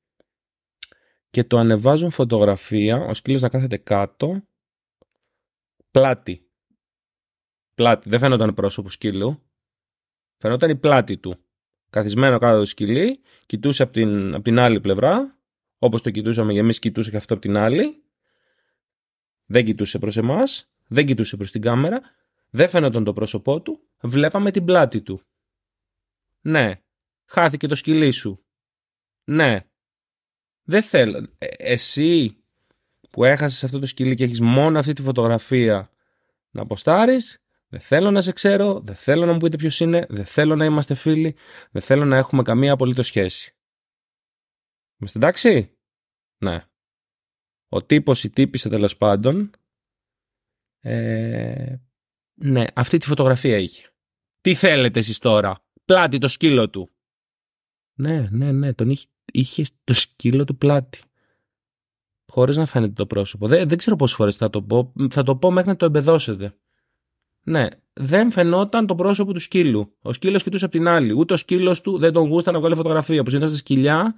και 1.31 1.45
το 1.45 1.59
ανεβάζουν 1.59 2.11
φωτογραφία, 2.11 2.97
ο 2.97 3.15
σκύλος 3.15 3.41
να 3.41 3.49
κάθεται 3.49 3.77
κάτω, 3.77 4.43
πλάτη. 5.91 6.45
Πλάτη, 7.75 8.09
δεν 8.09 8.19
φαίνονταν 8.19 8.55
πρόσωπο 8.55 8.89
σκύλου, 8.89 9.43
φαινόταν 10.37 10.71
η 10.71 10.77
πλάτη 10.77 11.19
του. 11.19 11.45
Καθισμένο 11.91 12.39
κάτω 12.39 12.59
το 12.59 12.67
σκυλί, 12.67 13.21
κοιτούσε 13.47 13.83
από 13.83 13.93
την, 13.93 14.35
από 14.35 14.43
την 14.43 14.59
άλλη 14.59 14.81
πλευρά, 14.81 15.39
όπως 15.79 16.03
το 16.03 16.11
κοιτούσαμε 16.11 16.53
και 16.53 16.59
εμείς 16.59 16.79
κοιτούσε 16.79 17.11
και 17.11 17.17
αυτό 17.17 17.35
από 17.35 17.43
την 17.43 17.57
άλλη. 17.57 18.05
Δεν 19.47 19.65
κοιτούσε 19.65 19.99
προς 19.99 20.17
εμάς, 20.17 20.73
δεν 20.87 21.07
κοιτούσε 21.07 21.37
προς 21.37 21.51
την 21.51 21.61
κάμερα, 21.61 22.01
δεν 22.51 22.69
φαίνονταν 22.69 23.05
το 23.05 23.13
πρόσωπό 23.13 23.63
του, 23.63 23.89
βλέπαμε 24.01 24.51
την 24.51 24.65
πλάτη 24.65 25.03
του. 25.03 25.21
Ναι, 26.41 26.83
χάθηκε 27.25 27.67
το 27.67 27.75
σκυλί 27.75 28.11
σου. 28.11 28.45
Ναι, 29.25 29.70
δεν 30.71 30.83
θέλω. 30.83 31.27
Ε, 31.39 31.47
εσύ 31.59 32.37
που 33.11 33.25
έχασες 33.25 33.65
αυτό 33.65 33.79
το 33.79 33.87
σκυλί 33.87 34.15
και 34.15 34.25
έχεις 34.25 34.41
μόνο 34.41 34.79
αυτή 34.79 34.93
τη 34.93 35.03
φωτογραφία 35.03 35.91
να 36.51 36.63
αποστάρεις, 36.63 37.43
δεν 37.69 37.81
θέλω 37.81 38.11
να 38.11 38.23
σε 38.23 38.33
ξέρω, 38.33 38.81
δεν 38.81 38.95
θέλω 38.95 39.27
να 39.27 39.33
μου 39.33 39.39
πείτε 39.39 39.57
ποιος 39.57 39.81
είναι, 39.81 40.07
δεν 40.09 40.25
θέλω 40.25 40.57
να 40.57 40.65
είμαστε 40.65 40.95
φίλοι, 40.95 41.37
δεν 41.71 41.83
θέλω 41.83 42.05
να 42.05 42.17
έχουμε 42.17 42.43
καμία 42.43 42.73
απολύτως 42.73 43.07
σχέση. 43.07 43.55
Είμαστε 44.99 45.19
εντάξει; 45.19 45.79
Ναι. 46.39 46.65
Ο 47.69 47.85
τύπος, 47.85 48.25
η 48.25 48.31
τύπησα 48.31 48.69
τέλος 48.69 48.97
πάντων, 48.97 49.51
ε, 50.81 51.77
ναι, 52.35 52.65
αυτή 52.75 52.99
τη 52.99 53.07
φωτογραφία 53.07 53.59
είχε. 53.59 53.89
Τι 54.41 54.55
θέλετε 54.55 54.99
εσείς 54.99 55.19
τώρα, 55.19 55.65
πλάτη 55.85 56.19
το 56.19 56.29
σκύλο 56.29 56.71
του. 56.71 56.91
Ναι, 57.99 58.29
ναι, 58.31 58.53
ναι, 58.53 58.75
τον 58.75 58.91
είχε 58.91 59.07
είχες 59.33 59.71
το 59.85 59.95
σκύλο 59.95 60.45
του 60.45 60.57
πλάτη. 60.57 61.01
Χωρίς 62.27 62.57
να 62.57 62.67
φαίνεται 62.67 62.93
το 62.93 63.07
πρόσωπο. 63.07 63.47
Δεν, 63.47 63.69
δεν 63.69 63.79
ξέρω 63.79 63.97
πόσες 63.97 64.17
φορές 64.17 64.37
θα 64.37 64.51
το 64.51 64.63
πω. 64.63 64.93
Θα 65.11 65.23
το 65.23 65.37
πω 65.37 65.51
μέχρι 65.51 65.71
να 65.71 65.77
το 65.77 65.85
εμπεδώσετε. 65.85 66.55
Ναι, 67.43 67.67
δεν 67.93 68.31
φαινόταν 68.31 68.87
το 68.87 68.95
πρόσωπο 68.95 69.33
του 69.33 69.41
σκύλου. 69.41 69.97
Ο 70.03 70.13
σκύλος 70.13 70.43
κοιτούσε 70.43 70.65
από 70.65 70.75
την 70.75 70.89
άλλη. 70.89 71.13
Ούτε 71.13 71.35
ο 71.35 71.37
σκύλος 71.37 71.81
του 71.81 71.99
δεν 71.99 72.13
τον 72.13 72.29
γούστα 72.29 72.53
να 72.53 72.59
βγάλει 72.59 72.75
φωτογραφία. 72.75 73.21
Όπως 73.21 73.33
είναι 73.33 73.47
στα 73.47 73.57
σκυλιά, 73.57 74.15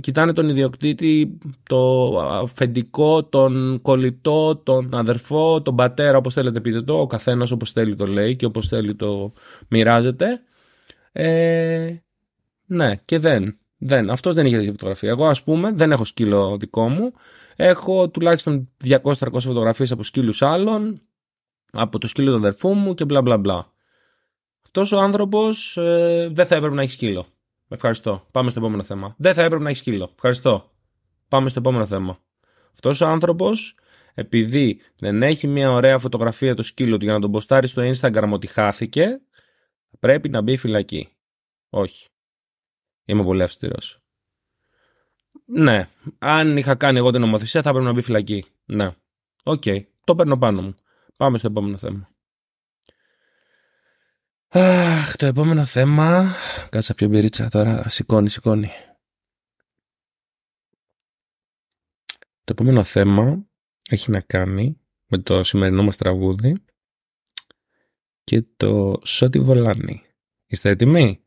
κοιτάνε 0.00 0.32
τον 0.32 0.48
ιδιοκτήτη, 0.48 1.38
το 1.68 2.10
αφεντικό, 2.20 3.24
τον 3.24 3.80
κολλητό, 3.82 4.56
τον 4.56 4.94
αδερφό, 4.94 5.62
τον 5.62 5.76
πατέρα, 5.76 6.16
όπως 6.16 6.34
θέλετε 6.34 6.60
πείτε 6.60 6.82
το. 6.82 7.00
Ο 7.00 7.06
καθένας 7.06 7.50
όπως 7.50 7.70
θέλει 7.70 7.94
το 7.94 8.06
λέει 8.06 8.36
και 8.36 8.46
όπως 8.46 8.68
θέλει 8.68 8.94
το 8.94 9.32
μοιράζεται. 9.68 10.40
Ε, 11.12 11.96
ναι, 12.66 12.96
και 13.04 13.18
δεν. 13.18 13.56
Δεν, 13.84 14.10
αυτός 14.10 14.34
δεν 14.34 14.46
είχε 14.46 14.56
τέτοια 14.56 14.70
φωτογραφία. 14.70 15.08
Εγώ, 15.08 15.26
ας 15.26 15.42
πούμε, 15.42 15.72
δεν 15.72 15.92
έχω 15.92 16.04
σκύλο 16.04 16.56
δικό 16.56 16.88
μου. 16.88 17.12
Έχω 17.56 18.08
τουλάχιστον 18.08 18.68
200-300 18.84 19.00
φωτογραφίες 19.38 19.90
από 19.90 20.02
σκύλους 20.02 20.42
άλλων, 20.42 21.00
από 21.72 21.98
το 21.98 22.06
σκύλο 22.06 22.30
του 22.30 22.36
αδερφού 22.36 22.74
μου 22.74 22.94
και 22.94 23.04
μπλα 23.04 23.22
μπλα 23.22 23.38
μπλα. 23.38 23.72
Αυτός 24.64 24.92
ο 24.92 24.98
άνθρωπος 24.98 25.76
ε, 25.76 26.28
δεν 26.32 26.46
θα 26.46 26.54
έπρεπε 26.54 26.74
να 26.74 26.82
έχει 26.82 26.90
σκύλο. 26.90 27.26
Ευχαριστώ. 27.68 28.26
Πάμε 28.30 28.50
στο 28.50 28.58
επόμενο 28.58 28.82
θέμα. 28.82 29.14
Δεν 29.18 29.34
θα 29.34 29.42
έπρεπε 29.42 29.62
να 29.62 29.68
έχει 29.68 29.78
σκύλο. 29.78 30.10
Ευχαριστώ. 30.14 30.70
Πάμε 31.28 31.48
στο 31.48 31.58
επόμενο 31.58 31.86
θέμα. 31.86 32.18
Αυτός 32.72 33.00
ο 33.00 33.06
άνθρωπος, 33.06 33.74
επειδή 34.14 34.80
δεν 34.98 35.22
έχει 35.22 35.46
μια 35.46 35.70
ωραία 35.70 35.98
φωτογραφία 35.98 36.54
του 36.54 36.62
σκύλου 36.62 36.96
του 36.96 37.04
για 37.04 37.12
να 37.12 37.20
τον 37.20 37.30
ποστάρει 37.30 37.66
στο 37.66 37.82
Instagram 37.82 38.30
ότι 38.30 38.46
χάθηκε, 38.46 39.20
πρέπει 39.98 40.28
να 40.28 40.42
μπει 40.42 40.56
φυλακή. 40.56 41.08
Όχι. 41.70 42.06
Είμαι 43.04 43.22
πολύ 43.22 43.42
αυστηρός. 43.42 44.02
Ναι. 45.44 45.88
Αν 46.18 46.56
είχα 46.56 46.74
κάνει 46.74 46.98
εγώ 46.98 47.10
την 47.10 47.20
νομοθεσία 47.20 47.62
θα 47.62 47.68
έπρεπε 47.68 47.86
να 47.86 47.92
μπει 47.92 48.02
φυλακή. 48.02 48.44
Ναι. 48.64 48.90
Οk. 49.42 49.62
Το 50.04 50.14
παίρνω 50.14 50.38
πάνω 50.38 50.62
μου. 50.62 50.74
Πάμε 51.16 51.38
στο 51.38 51.46
επόμενο 51.46 51.76
θέμα. 51.76 52.08
Αχ, 54.48 55.16
το 55.16 55.26
επόμενο 55.26 55.64
θέμα. 55.64 56.34
Κάτσε 56.70 56.94
πιω 56.94 57.08
μπυρίτσα 57.08 57.48
τώρα. 57.48 57.88
Σηκώνει, 57.88 58.28
σηκώνει. 58.28 58.70
Το 62.44 62.52
επόμενο 62.52 62.84
θέμα 62.84 63.46
έχει 63.88 64.10
να 64.10 64.20
κάνει 64.20 64.80
με 65.06 65.18
το 65.18 65.42
σημερινό 65.42 65.82
μας 65.82 65.96
τραγούδι 65.96 66.64
και 68.24 68.42
το 68.56 69.00
Σότι 69.04 69.38
Βολάνι. 69.40 70.02
Είστε 70.46 70.68
έτοιμοι; 70.68 71.24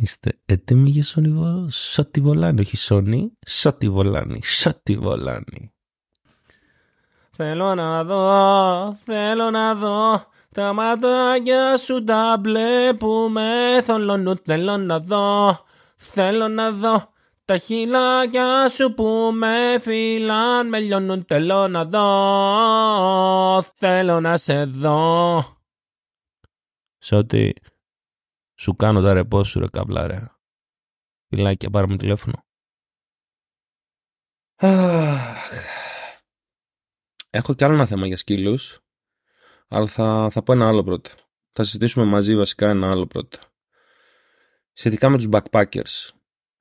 Είστε 0.00 0.38
έτοιμοι 0.46 0.90
για 0.90 1.04
Σόνι 1.04 1.70
Σότι 1.70 2.20
Βολάνι, 2.20 2.60
όχι 2.60 2.76
Σόνι, 2.76 3.32
Σότι 3.46 3.88
Βολάνι, 3.88 4.40
Σότι 4.42 4.96
Βολάνι. 4.96 5.72
Θέλω 7.30 7.74
να 7.74 8.04
δω, 8.04 8.94
θέλω 8.94 9.50
να 9.50 9.74
δω 9.74 10.26
τα 10.54 10.72
ματάκια 10.72 11.76
σου 11.76 12.04
τα 12.04 12.36
μπλε 12.40 12.92
που 12.92 13.28
με 13.30 13.80
θολώνουν 13.82 14.40
θέλω 14.44 14.76
να 14.76 14.98
δω, 14.98 15.58
θέλω 15.96 16.48
να 16.48 16.72
δω 16.72 17.12
τα 17.44 17.58
χειλάκια 17.58 18.68
σου 18.68 18.94
που 18.94 19.30
με 19.34 19.78
φυλάν 19.80 20.68
με 20.68 20.78
λιώνουν 20.80 21.24
θέλω 21.28 21.68
να 21.68 21.84
δω, 21.84 23.62
θέλω 23.76 24.20
να 24.20 24.36
σε 24.36 24.64
δω. 24.64 25.42
Σότι 26.98 27.54
σου 28.58 28.76
κάνω 28.76 29.02
τα 29.02 29.12
ρεπό 29.12 29.44
σου 29.44 29.60
ρε 29.60 29.68
καβλά 29.68 30.06
ρε. 30.06 30.32
Φιλάκια 31.28 31.70
πάρε 31.70 31.86
με 31.86 31.96
τηλέφωνο. 31.96 32.44
Έχω 37.30 37.54
κι 37.54 37.64
άλλο 37.64 37.74
ένα 37.74 37.86
θέμα 37.86 38.06
για 38.06 38.16
σκύλους. 38.16 38.80
Αλλά 39.68 39.86
θα, 39.86 40.28
θα 40.30 40.42
πω 40.42 40.52
ένα 40.52 40.68
άλλο 40.68 40.84
πρώτα. 40.84 41.10
Θα 41.52 41.64
συζητήσουμε 41.64 42.04
μαζί 42.04 42.36
βασικά 42.36 42.68
ένα 42.68 42.90
άλλο 42.90 43.06
πρώτα. 43.06 43.38
Σχετικά 44.72 45.08
με 45.08 45.16
τους 45.16 45.28
backpackers. 45.30 46.10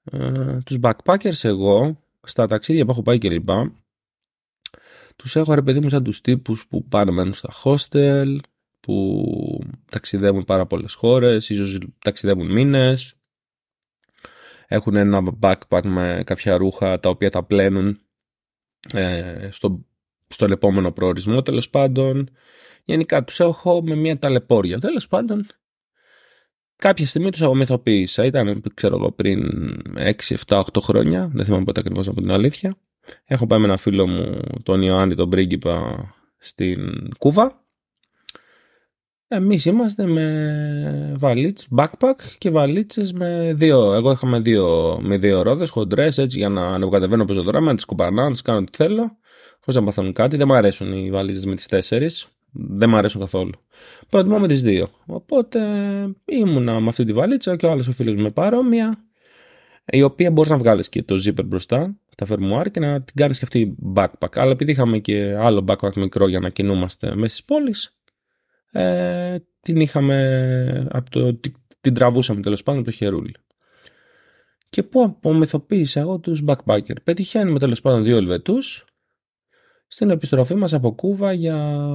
Ε, 0.03 0.57
τους 0.65 0.77
backpackers 0.81 1.43
εγώ, 1.43 2.03
στα 2.23 2.47
ταξίδια 2.47 2.85
που 2.85 2.91
έχω 2.91 3.01
πάει 3.01 3.17
και 3.17 3.29
λοιπά, 3.29 3.75
τους 5.15 5.35
έχω 5.35 5.53
ρε 5.53 5.61
παιδί 5.61 5.79
μου 5.79 5.89
σαν 5.89 6.03
τους 6.03 6.21
τύπους 6.21 6.67
που 6.67 6.87
πάνε 6.87 7.11
μένουν 7.11 7.33
στα 7.33 7.49
hostel, 7.63 8.37
που 8.87 9.59
ταξιδεύουν 9.91 10.43
πάρα 10.43 10.65
πολλές 10.65 10.93
χώρες, 10.93 11.49
ίσως 11.49 11.79
ταξιδεύουν 11.99 12.51
μήνες, 12.51 13.13
έχουν 14.67 14.95
ένα 14.95 15.21
backpack 15.41 15.81
με 15.83 16.23
κάποια 16.25 16.57
ρούχα 16.57 16.99
τα 16.99 17.09
οποία 17.09 17.29
τα 17.29 17.43
πλένουν 17.43 17.99
ε, 18.93 19.49
στο, 19.51 19.85
στον 20.27 20.51
επόμενο 20.51 20.91
προορισμό 20.91 21.41
τέλος 21.41 21.69
πάντων. 21.69 22.29
Γενικά 22.83 23.23
τους 23.23 23.39
έχω 23.39 23.81
με 23.81 23.95
μια 23.95 24.19
ταλαιπώρια. 24.19 24.79
Τέλος 24.79 25.07
πάντων, 25.07 25.47
κάποια 26.75 27.07
στιγμή 27.07 27.29
τους 27.29 27.41
απομυθοποίησα. 27.41 28.25
Ήταν, 28.25 28.63
ξέρω 28.73 28.95
εγώ, 28.95 29.11
πριν 29.11 29.45
6, 29.97 30.11
7, 30.45 30.61
8 30.61 30.63
χρόνια. 30.81 31.29
Δεν 31.33 31.45
θυμάμαι 31.45 31.63
πότε 31.63 31.79
ακριβώς 31.79 32.07
από 32.07 32.21
την 32.21 32.31
αλήθεια. 32.31 32.77
Έχω 33.25 33.47
πάει 33.47 33.59
με 33.59 33.65
ένα 33.65 33.77
φίλο 33.77 34.07
μου, 34.07 34.39
τον 34.63 34.81
Ιωάννη, 34.81 35.15
τον 35.15 35.29
πρίγκιπα, 35.29 36.07
στην 36.37 37.09
Κούβα 37.17 37.65
εμείς 39.27 39.65
είμαστε 39.65 40.05
με 40.05 41.15
βαλίτσες, 41.17 41.67
backpack 41.77 42.15
και 42.37 42.49
βαλίτσες 42.49 43.13
με 43.13 43.53
δύο. 43.55 43.93
Εγώ 43.93 44.11
είχαμε 44.11 44.39
δύο, 44.39 44.97
με 45.01 45.17
δύο 45.17 45.41
ρόδες 45.41 45.69
χοντρές 45.69 46.17
έτσι 46.17 46.37
για 46.37 46.49
να 46.49 46.67
ανεβοκατεβαίνω 46.67 47.25
πεζοδρόμια, 47.25 47.69
να 47.69 47.75
τις 47.75 47.85
κουπανάω, 47.85 48.25
να 48.25 48.31
τις 48.31 48.41
κάνω 48.41 48.57
ό,τι 48.57 48.77
θέλω. 48.77 49.17
Χωρίς 49.59 49.75
να 49.75 49.83
παθαίνουν 49.83 50.13
κάτι. 50.13 50.37
Δεν 50.37 50.47
μου 50.49 50.55
αρέσουν 50.55 50.93
οι 50.93 51.11
βαλίτσες 51.11 51.45
με 51.45 51.55
τις 51.55 51.67
τέσσερις. 51.67 52.27
Δεν 52.51 52.89
μου 52.89 52.95
αρέσουν 52.95 53.21
καθόλου. 53.21 53.51
Προτιμώ 54.09 54.39
με 54.39 54.47
τις 54.47 54.61
δύο. 54.61 54.87
Οπότε 55.05 55.59
ήμουνα 56.25 56.79
με 56.79 56.87
αυτή 56.87 57.03
τη 57.03 57.13
βαλίτσα 57.13 57.55
και 57.55 57.65
ο 57.65 57.71
άλλος 57.71 57.87
ο 57.87 57.91
φίλος 57.91 58.15
μου 58.15 58.21
με 58.21 58.29
παρόμοια, 58.29 59.05
η 59.85 60.01
οποία 60.01 60.31
μπορείς 60.31 60.51
να 60.51 60.57
βγάλεις 60.57 60.89
και 60.89 61.03
το 61.03 61.15
zipper 61.27 61.45
μπροστά, 61.45 61.95
τα 62.17 62.25
φερμουάρ 62.25 62.71
και 62.71 62.79
να 62.79 63.01
την 63.01 63.15
κάνεις 63.15 63.37
και 63.39 63.45
αυτή 63.45 63.75
backpack. 63.95 64.33
Αλλά 64.35 64.51
επειδή 64.51 64.71
είχαμε 64.71 64.97
και 64.97 65.35
άλλο 65.39 65.65
backpack 65.67 65.93
μικρό 65.95 66.27
για 66.27 66.39
να 66.39 66.49
κινούμαστε 66.49 67.15
μέσα 67.15 67.35
στι 67.35 67.43
πόλει, 67.47 67.73
ε, 68.71 69.37
την 69.59 69.79
είχαμε. 69.79 70.87
Από 70.89 71.09
το, 71.09 71.39
την 71.81 71.93
τραβούσαμε 71.93 72.41
τέλος 72.41 72.63
πάντων 72.63 72.81
από 72.81 72.89
το 72.89 72.95
χερούλι. 72.95 73.35
Και 74.69 74.83
πού 74.83 75.03
απομυθοποίησα 75.03 75.99
εγώ 75.99 76.19
τους 76.19 76.43
backpacker. 76.47 76.95
Πετυχαίνουμε 77.03 77.59
τέλος 77.59 77.81
πάντων 77.81 78.03
δύο 78.03 78.17
Ελβετούς 78.17 78.85
στην 79.87 80.09
επιστροφή 80.09 80.55
μας 80.55 80.73
από 80.73 80.95
Κούβα 80.95 81.33
για, 81.33 81.87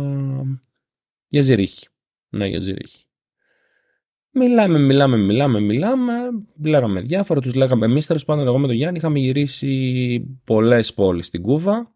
για 1.28 1.42
Ζηρίχη. 1.42 1.86
Ναι, 2.28 2.46
για 2.46 2.60
Ζηρίχη. 2.60 3.04
Μιλάμε, 4.30 4.78
μιλάμε, 4.78 5.16
μιλάμε, 5.16 5.60
μιλάμε. 5.60 6.12
Λέγαμε 6.64 7.00
διάφορα, 7.00 7.40
τους 7.40 7.54
λέγαμε. 7.54 7.86
Εμείς 7.86 8.06
τέλος 8.06 8.24
πάντων, 8.24 8.46
εγώ 8.46 8.58
με 8.58 8.66
τον 8.66 8.76
Γιάννη 8.76 8.98
είχαμε 8.98 9.18
γυρίσει 9.18 10.20
πολλές 10.44 10.94
πόλεις 10.94 11.26
στην 11.26 11.42
Κούβα. 11.42 11.92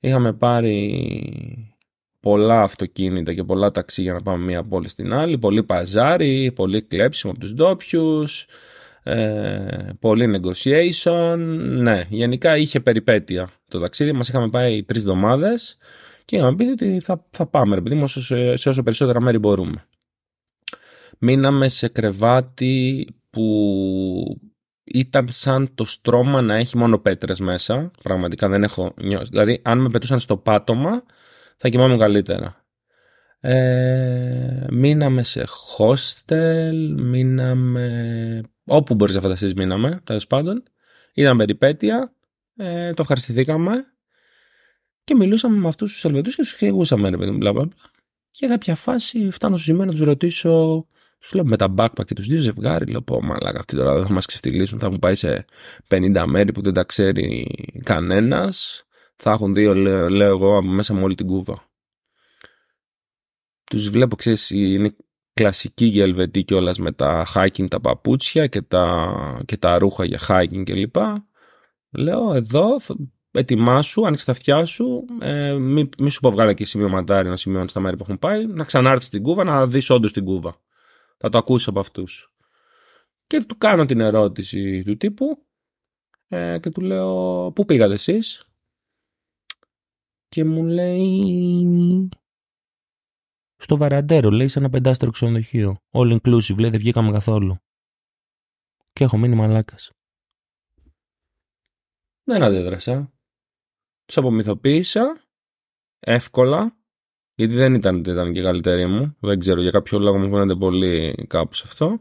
Είχαμε 0.00 0.32
πάρει 0.32 1.76
πολλά 2.20 2.62
αυτοκίνητα 2.62 3.34
και 3.34 3.44
πολλά 3.44 3.70
ταξί 3.70 4.02
για 4.02 4.12
να 4.12 4.20
πάμε 4.20 4.44
μία 4.44 4.64
πόλη 4.64 4.88
στην 4.88 5.12
άλλη. 5.12 5.38
Πολύ 5.38 5.62
παζάρι, 5.62 6.52
πολύ 6.54 6.82
κλέψιμο 6.82 7.32
από 7.32 7.40
τους 7.40 7.54
ντόπιους 7.54 8.46
ε, 9.02 9.88
πολύ 9.98 10.40
negotiation. 10.40 11.36
Ναι, 11.58 12.04
γενικά 12.08 12.56
είχε 12.56 12.80
περιπέτεια 12.80 13.48
το 13.68 13.80
ταξίδι. 13.80 14.12
Μας 14.12 14.28
είχαμε 14.28 14.48
πάει 14.48 14.82
τρεις 14.82 15.00
εβδομάδες 15.00 15.76
και 16.24 16.36
είχαμε 16.36 16.54
πει 16.54 16.64
ότι 16.64 17.00
θα, 17.00 17.26
θα 17.30 17.46
πάμε 17.46 17.74
ρε 17.74 17.80
παιδί 17.80 18.06
σε, 18.06 18.56
σε 18.56 18.68
όσο 18.68 18.82
περισσότερα 18.82 19.20
μέρη 19.20 19.38
μπορούμε. 19.38 19.86
Μείναμε 21.18 21.68
σε 21.68 21.88
κρεβάτι 21.88 23.06
που 23.30 24.40
ήταν 24.84 25.26
σαν 25.30 25.74
το 25.74 25.84
στρώμα 25.84 26.42
να 26.42 26.54
έχει 26.54 26.76
μόνο 26.76 26.98
πέτρες 26.98 27.40
μέσα. 27.40 27.90
Πραγματικά 28.02 28.48
δεν 28.48 28.62
έχω 28.62 28.94
νιώσει. 29.02 29.28
Δηλαδή 29.30 29.60
αν 29.64 29.80
με 29.80 29.88
πετούσαν 29.88 30.20
στο 30.20 30.36
πάτωμα 30.36 31.02
θα 31.60 31.68
κοιμάμαι 31.68 31.96
καλύτερα. 31.96 32.64
Ε, 33.40 34.66
μείναμε 34.70 35.22
σε 35.22 35.44
hostel, 35.78 36.94
μείναμε 36.98 38.42
Όπου 38.72 38.94
μπορείς 38.94 39.14
να 39.14 39.20
φανταστείς, 39.20 39.54
μείναμε, 39.54 40.00
τέλος 40.04 40.26
πάντων. 40.26 40.62
Είδαμε 41.12 41.38
περιπέτεια, 41.38 42.14
ε, 42.56 42.92
το 42.92 42.96
ευχαριστηθήκαμε 43.00 43.84
και 45.04 45.14
μιλούσαμε 45.14 45.56
με 45.56 45.68
αυτούς 45.68 45.92
τους 45.92 46.04
Ελβετούς 46.04 46.34
και 46.34 46.42
τους 46.42 46.52
χαιρετούσαμε, 46.52 47.08
ρε 47.08 47.16
παιδί 47.16 47.30
μου, 47.30 47.70
Και 48.30 48.46
κάποια 48.46 48.74
φάση 48.74 49.30
φτάνω 49.30 49.56
στο 49.56 49.64
σημείο 49.64 49.84
να 49.84 49.90
τους 49.90 50.00
ρωτήσω, 50.00 50.86
τους 51.18 51.34
λέω 51.34 51.44
με 51.44 51.56
τα 51.56 51.74
backpack 51.76 52.04
και 52.04 52.14
τους 52.14 52.26
δύο 52.26 52.38
ζευγάρι, 52.38 52.90
λέω 52.90 53.02
πω 53.02 53.22
μαλάκα 53.22 53.58
αυτοί 53.58 53.76
τώρα 53.76 53.94
δεν 53.94 54.06
θα 54.06 54.12
μας 54.12 54.26
ξεφτυλίσουν, 54.26 54.78
θα 54.78 54.86
έχουν 54.86 54.98
πάει 54.98 55.14
σε 55.14 55.44
50 55.88 56.24
μέρη 56.26 56.52
που 56.52 56.62
δεν 56.62 56.72
τα 56.72 56.84
ξέρει 56.84 57.46
κανένας. 57.82 58.84
Θα 59.22 59.30
έχουν 59.30 59.54
δύο, 59.54 59.74
λέω, 59.74 60.08
λέω 60.08 60.28
εγώ, 60.28 60.62
μέσα 60.62 60.94
με 60.94 61.02
όλη 61.02 61.14
την 61.14 61.26
κούβα. 61.26 61.68
Τους 63.64 63.90
βλέπω, 63.90 64.16
ξέρεις, 64.16 64.50
είναι 64.50 64.96
κλασική 65.32 65.84
για 65.84 66.02
Ελβετή 66.02 66.44
κιόλας 66.44 66.78
με 66.78 66.92
τα 66.92 67.26
hiking 67.34 67.68
τα 67.68 67.80
παπούτσια 67.80 68.46
και 68.46 68.62
τα, 68.62 69.42
και 69.44 69.56
τα 69.56 69.78
ρούχα 69.78 70.04
για 70.04 70.20
hiking 70.28 70.62
κλπ. 70.64 70.96
Λέω 71.90 72.34
εδώ 72.34 72.76
ετοιμάσου, 73.30 74.06
άνοιξε 74.06 74.24
τα 74.24 74.32
αυτιά 74.32 74.64
σου, 74.64 75.04
ε, 75.20 75.52
μη, 75.52 75.88
μη 75.98 76.10
σου 76.10 76.20
πω 76.20 76.30
βγάλε 76.30 76.54
και 76.54 76.64
σημειωματάρι 76.64 77.28
να 77.28 77.36
σημειώνεις 77.36 77.72
τα 77.72 77.80
μέρη 77.80 77.96
που 77.96 78.02
έχουν 78.02 78.18
πάει, 78.18 78.46
να 78.46 78.64
ξανάρθεις 78.64 79.06
στην 79.06 79.22
Κούβα, 79.22 79.44
να 79.44 79.66
δεις 79.66 79.90
όντως 79.90 80.12
την 80.12 80.24
Κούβα. 80.24 80.60
Θα 81.16 81.28
το 81.28 81.38
ακούσει 81.38 81.66
από 81.68 81.80
αυτούς. 81.80 82.34
Και 83.26 83.44
του 83.44 83.58
κάνω 83.58 83.86
την 83.86 84.00
ερώτηση 84.00 84.82
του 84.82 84.96
τύπου 84.96 85.46
ε, 86.28 86.58
και 86.58 86.70
του 86.70 86.80
λέω 86.80 87.50
πού 87.52 87.64
πήγατε 87.64 87.92
εσείς; 87.92 88.49
Και 90.30 90.44
μου 90.44 90.64
λέει 90.64 92.08
στο 93.56 93.76
βαραντέρο, 93.76 94.30
λέει, 94.30 94.48
σε 94.48 94.58
ένα 94.58 94.68
πεντάστερο 94.68 95.10
ξενοδοχείο. 95.10 95.78
All 95.90 96.18
inclusive, 96.18 96.58
λέει, 96.58 96.70
δεν 96.70 96.78
βγήκαμε 96.78 97.12
καθόλου. 97.12 97.56
Και 98.92 99.04
έχω 99.04 99.16
μείνει 99.16 99.34
μαλάκας. 99.34 99.92
Δεν 102.24 102.42
αντέδρασα. 102.42 103.12
Τους 104.04 104.16
απομυθοποίησα 104.16 105.24
εύκολα, 106.00 106.76
γιατί 107.34 107.54
δεν 107.54 107.74
ήταν, 107.74 107.96
ήταν 107.96 108.32
και 108.32 108.42
καλύτερη 108.42 108.86
μου. 108.86 109.16
Δεν 109.20 109.38
ξέρω 109.38 109.60
για 109.60 109.70
κάποιο 109.70 109.98
λόγο 109.98 110.18
μου 110.18 110.30
φαίνεται 110.30 110.54
πολύ 110.54 111.26
κάπου 111.28 111.54
σε 111.54 111.64
αυτό. 111.66 112.00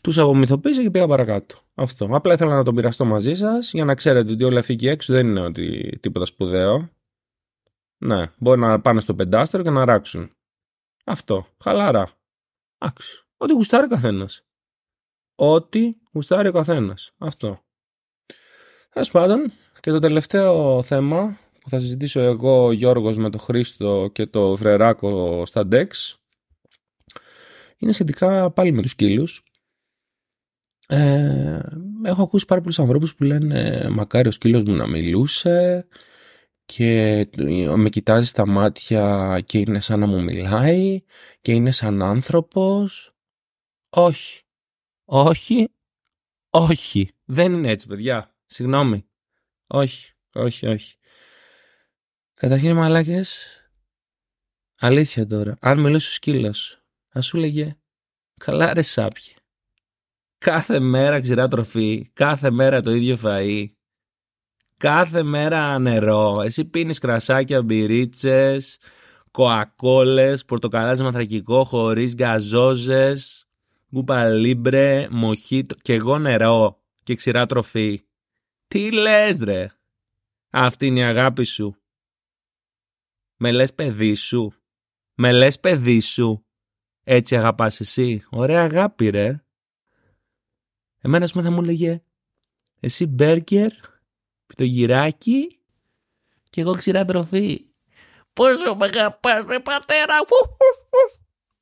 Τους 0.00 0.18
απομυθοποίησα 0.18 0.82
και 0.82 0.90
πήγα 0.90 1.06
παρακάτω. 1.06 1.58
Αυτό. 1.74 2.08
Απλά 2.10 2.34
ήθελα 2.34 2.54
να 2.54 2.64
το 2.64 2.72
μοιραστώ 2.72 3.04
μαζί 3.04 3.34
σας 3.34 3.72
για 3.72 3.84
να 3.84 3.94
ξέρετε 3.94 4.32
ότι 4.32 4.44
όλοι 4.44 4.58
αυτοί 4.58 4.72
εκεί 4.72 4.88
έξω 4.88 5.12
δεν 5.12 5.26
είναι 5.26 5.40
ότι 5.40 5.98
τίποτα 6.00 6.24
σπουδαίο. 6.24 6.90
Ναι, 8.04 8.30
μπορεί 8.38 8.60
να 8.60 8.80
πάνε 8.80 9.00
στο 9.00 9.14
πεντάστερο 9.14 9.62
και 9.62 9.70
να 9.70 9.84
ράξουν. 9.84 10.30
Αυτό. 11.04 11.46
Χαλαρά. 11.62 12.08
Άξι. 12.78 13.24
Ό,τι 13.36 13.52
γουστάρει 13.52 13.84
ο 13.84 13.88
καθένας. 13.88 14.42
Ό,τι 15.34 15.94
γουστάρει 16.12 16.48
ο 16.48 16.52
καθένας. 16.52 17.12
Αυτό. 17.18 17.60
Τέλος 18.90 19.10
πάντων, 19.10 19.52
και 19.80 19.90
το 19.90 19.98
τελευταίο 19.98 20.82
θέμα 20.82 21.38
που 21.60 21.70
θα 21.70 21.78
συζητήσω 21.78 22.20
εγώ, 22.20 22.64
ο 22.64 22.72
Γιώργος, 22.72 23.16
με 23.16 23.30
τον 23.30 23.40
Χρήστο 23.40 24.10
και 24.12 24.26
το 24.26 24.56
Φρεράκο 24.56 25.42
στα 25.46 25.68
DEX 25.70 25.88
είναι 27.76 27.92
σχετικά 27.92 28.50
πάλι 28.50 28.72
με 28.72 28.82
τους 28.82 28.90
σκύλους. 28.90 29.42
Ε, 30.88 31.60
έχω 32.04 32.22
ακούσει 32.22 32.44
πάρα 32.44 32.60
πολλούς 32.60 32.78
ανθρώπους 32.78 33.14
που 33.14 33.24
λένε 33.24 33.88
μακάρι 33.90 34.28
ο 34.28 34.30
σκύλος 34.30 34.62
μου 34.62 34.74
να 34.74 34.86
μιλούσε 34.86 35.86
και 36.64 37.28
με 37.76 37.88
κοιτάζεις 37.88 38.28
στα 38.28 38.46
μάτια 38.46 39.40
και 39.44 39.58
είναι 39.58 39.80
σαν 39.80 39.98
να 39.98 40.06
μου 40.06 40.22
μιλάει 40.22 41.02
και 41.40 41.52
είναι 41.52 41.70
σαν 41.70 42.02
άνθρωπος. 42.02 43.14
Όχι. 43.88 44.42
Όχι. 45.04 45.68
Όχι. 46.50 47.10
Δεν 47.24 47.52
είναι 47.52 47.70
έτσι 47.70 47.86
παιδιά. 47.86 48.36
Συγγνώμη. 48.46 49.08
Όχι. 49.66 50.12
Όχι. 50.32 50.66
Όχι. 50.66 50.96
Καταρχήν 52.34 52.76
μαλάκες. 52.76 53.58
Αλήθεια 54.78 55.26
τώρα. 55.26 55.56
Αν 55.60 55.80
μιλούσε 55.80 56.08
ο 56.08 56.12
σκύλος. 56.12 56.84
Θα 57.08 57.20
σου 57.20 57.36
λέγε. 57.36 57.76
Καλά 58.40 58.74
ρε 58.74 58.82
σάπιε. 58.82 59.32
Κάθε 60.38 60.80
μέρα 60.80 61.20
ξηρά 61.20 61.48
τροφή. 61.48 62.10
Κάθε 62.12 62.50
μέρα 62.50 62.80
το 62.80 62.90
ίδιο 62.90 63.18
φαΐ 63.22 63.73
κάθε 64.76 65.22
μέρα 65.22 65.78
νερό. 65.78 66.40
Εσύ 66.40 66.64
πίνεις 66.64 66.98
κρασάκια, 66.98 67.62
μπυρίτσες, 67.62 68.78
κοακόλες, 69.30 70.44
πορτοκαλάζι 70.44 71.02
μαθρακικό 71.02 71.64
χωρίς 71.64 72.14
γκαζόζες, 72.14 73.48
γκούπα 73.94 74.28
λίμπρε, 74.28 75.08
μοχίτο 75.10 75.74
και 75.82 75.92
εγώ 75.92 76.18
νερό 76.18 76.82
και 77.02 77.14
ξηρά 77.14 77.46
τροφή. 77.46 78.04
Τι 78.66 78.92
λες 78.92 79.38
ρε; 79.38 79.70
Αυτή 80.50 80.86
είναι 80.86 81.00
η 81.00 81.04
αγάπη 81.04 81.44
σου. 81.44 81.76
Με 83.36 83.52
λες 83.52 83.74
παιδί 83.74 84.14
σου. 84.14 84.52
Με 85.14 85.32
λες 85.32 85.60
παιδί 85.60 86.00
σου. 86.00 86.46
Έτσι 87.04 87.36
αγαπάς 87.36 87.80
εσύ. 87.80 88.24
Ωραία 88.30 88.62
αγάπη 88.62 89.08
ρε. 89.08 89.44
Εμένα 91.00 91.26
θα 91.26 91.50
μου 91.50 91.62
λέγε 91.62 92.02
εσύ 92.80 93.06
μπέργκερ 93.06 93.72
το 94.56 94.64
γυράκι 94.64 95.58
και 96.50 96.60
εγώ 96.60 96.72
ξηρά 96.72 97.04
τροφή. 97.04 97.66
Πόσο 98.32 98.74
μ' 98.74 98.82
αγαπάς 98.82 99.44
ρε 99.48 99.60
πατέρα 99.60 100.16
μου. 100.18 100.56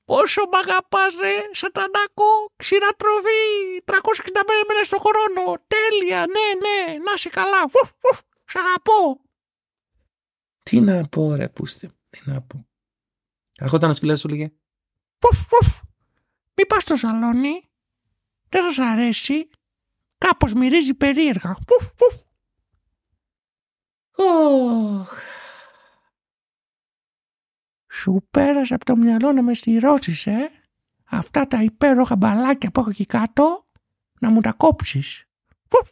Πόσο 0.05 0.43
μ' 0.47 0.55
αγαπάς 0.55 1.15
ρε 1.21 1.41
σατανάκο 1.53 2.53
ξηρά 2.57 2.91
τροφή. 2.97 3.83
365 3.85 4.65
μέρες 4.69 4.89
το 4.89 4.99
χρόνο. 4.99 5.65
Τέλεια 5.67 6.19
ναι 6.19 6.47
ναι 6.63 6.99
να 6.99 7.13
είσαι 7.15 7.29
καλά. 7.29 7.69
Σ' 8.45 8.57
αγαπώ. 8.57 9.21
Τι 10.63 10.81
να 10.81 11.09
πω 11.09 11.35
ρε 11.35 11.49
πούστε. 11.49 11.91
Τι 12.11 12.21
να 12.25 12.43
πω. 12.43 12.67
Αρχόταν 13.59 13.91
ο 13.91 13.93
σκυλάς 13.93 14.21
σου 14.21 14.29
λέγε. 14.29 14.53
Πουφ, 15.19 15.49
πουφ. 15.49 15.81
Μη 16.55 16.67
πας 16.67 16.83
στο 16.83 16.97
σαλόνι. 16.97 17.71
Δεν 18.49 18.63
θα 18.63 18.71
σ' 18.71 18.79
αρέσει. 18.79 19.51
Κάπως 20.19 20.55
μυρίζει 20.55 20.95
περίεργα. 20.95 21.57
Πουφ, 21.67 21.93
πουφ. 21.95 22.15
Σου 27.93 28.27
πέρασε 28.31 28.75
από 28.75 28.85
το 28.85 28.97
μυαλό 28.97 29.33
να 29.33 29.43
με 29.43 29.55
στηρώσεις, 29.55 30.27
ε; 30.27 30.51
Αυτά 31.15 31.47
τα 31.47 31.63
υπέροχα 31.63 32.17
μπαλάκια 32.17 32.71
που 32.71 32.81
έχω 32.81 32.91
εκεί 32.91 33.07
κάτω, 33.07 33.67
να 34.21 34.31
μου 34.31 34.41
τα 34.41 34.53
κόψεις. 34.53 35.25
Φουφ. 35.69 35.91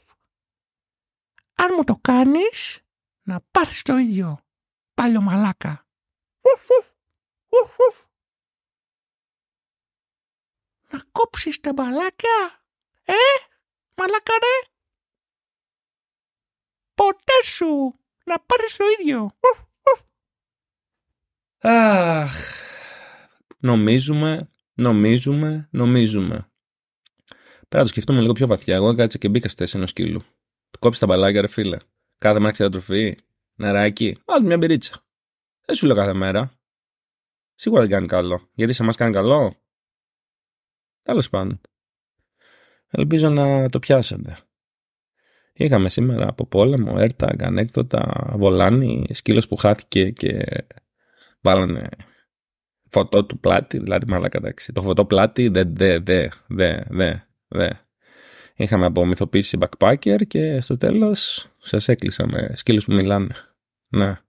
Αν 1.54 1.74
μου 1.76 1.84
το 1.84 1.96
κάνεις, 1.96 2.80
να 3.22 3.40
πάθεις 3.50 3.82
το 3.82 3.96
ίδιο. 3.96 4.40
Πάλιο 4.94 5.20
μαλάκα. 5.20 5.86
Φουφ, 6.40 6.60
φουφ. 6.64 6.86
Ουφ, 7.48 7.78
ουφ. 7.78 8.04
Να 10.90 11.02
κόψεις 11.12 11.60
τα 11.60 11.72
μπαλάκια. 11.72 12.64
Ε, 13.04 13.14
μαλάκα 13.94 14.32
ρε; 14.32 14.70
Ποτέ 16.94 17.42
σου. 17.44 17.99
Να 18.24 18.40
πάρεις 18.40 18.76
το 18.76 18.84
ίδιο. 19.00 19.22
Ουφ, 19.22 19.58
ουφ. 19.92 20.00
Αχ, 21.58 22.32
νομίζουμε, 23.58 24.50
νομίζουμε, 24.74 25.68
νομίζουμε. 25.70 26.50
Πρέπει 27.70 27.76
να 27.76 27.82
το 27.82 27.88
σκεφτούμε 27.88 28.20
λίγο 28.20 28.32
πιο 28.32 28.46
βαθιά. 28.46 28.74
Εγώ 28.74 28.94
κάτσα 28.94 29.18
και 29.18 29.28
μπήκα 29.28 29.48
στη 29.48 29.62
θέση 29.62 29.76
ενός 29.76 29.90
σκύλου. 29.90 30.20
Του 30.70 30.78
κόψεις 30.78 31.00
τα 31.00 31.06
μπαλάκια, 31.06 31.40
ρε 31.40 31.46
φίλε. 31.46 31.76
Κάθε 32.18 32.38
μέρα 32.38 32.52
ξέρει 32.52 32.70
τροφή. 32.70 33.18
Νεράκι. 33.54 34.18
Βάλτε 34.24 34.46
μια 34.46 34.56
μπυρίτσα. 34.56 35.04
Δεν 35.64 35.76
σου 35.76 35.86
λέω 35.86 35.96
κάθε 35.96 36.12
μέρα. 36.12 36.52
Σίγουρα 37.54 37.80
δεν 37.80 37.90
κάνει 37.90 38.06
καλό. 38.06 38.48
Γιατί 38.54 38.72
σε 38.72 38.82
εμάς 38.82 38.96
κάνει 38.96 39.12
καλό. 39.12 39.54
Τέλος 41.02 41.28
πάντων. 41.28 41.60
Ελπίζω 42.90 43.28
να 43.28 43.68
το 43.68 43.78
πιάσετε. 43.78 44.38
Είχαμε 45.60 45.88
σήμερα 45.88 46.28
από 46.28 46.46
πόλεμο, 46.46 46.94
έρτα, 46.96 47.34
ανέκδοτα, 47.38 48.32
βολάνι, 48.36 49.06
σκύλος 49.10 49.48
που 49.48 49.56
χάθηκε 49.56 50.10
και 50.10 50.44
βάλανε 51.40 51.88
φωτό 52.88 53.24
του 53.24 53.38
πλάτη, 53.38 53.78
δηλαδή 53.78 54.06
μαλάκα 54.08 54.38
εντάξει. 54.38 54.72
Το 54.72 54.82
φωτό 54.82 55.04
πλάτη 55.04 55.48
δε, 55.48 55.64
δε, 55.66 55.98
δε, 55.98 56.28
δε, 56.46 56.78
δε, 56.88 57.14
δε. 57.48 57.68
Είχαμε 58.54 58.86
απομυθοποιήσει 58.86 59.58
backpacker 59.60 60.26
και 60.26 60.60
στο 60.60 60.76
τέλος 60.76 61.48
σας 61.58 61.88
έκλεισα 61.88 62.26
με 62.26 62.50
σκύλους 62.54 62.84
που 62.84 62.92
μιλάνε. 62.92 63.34
Να. 63.88 64.20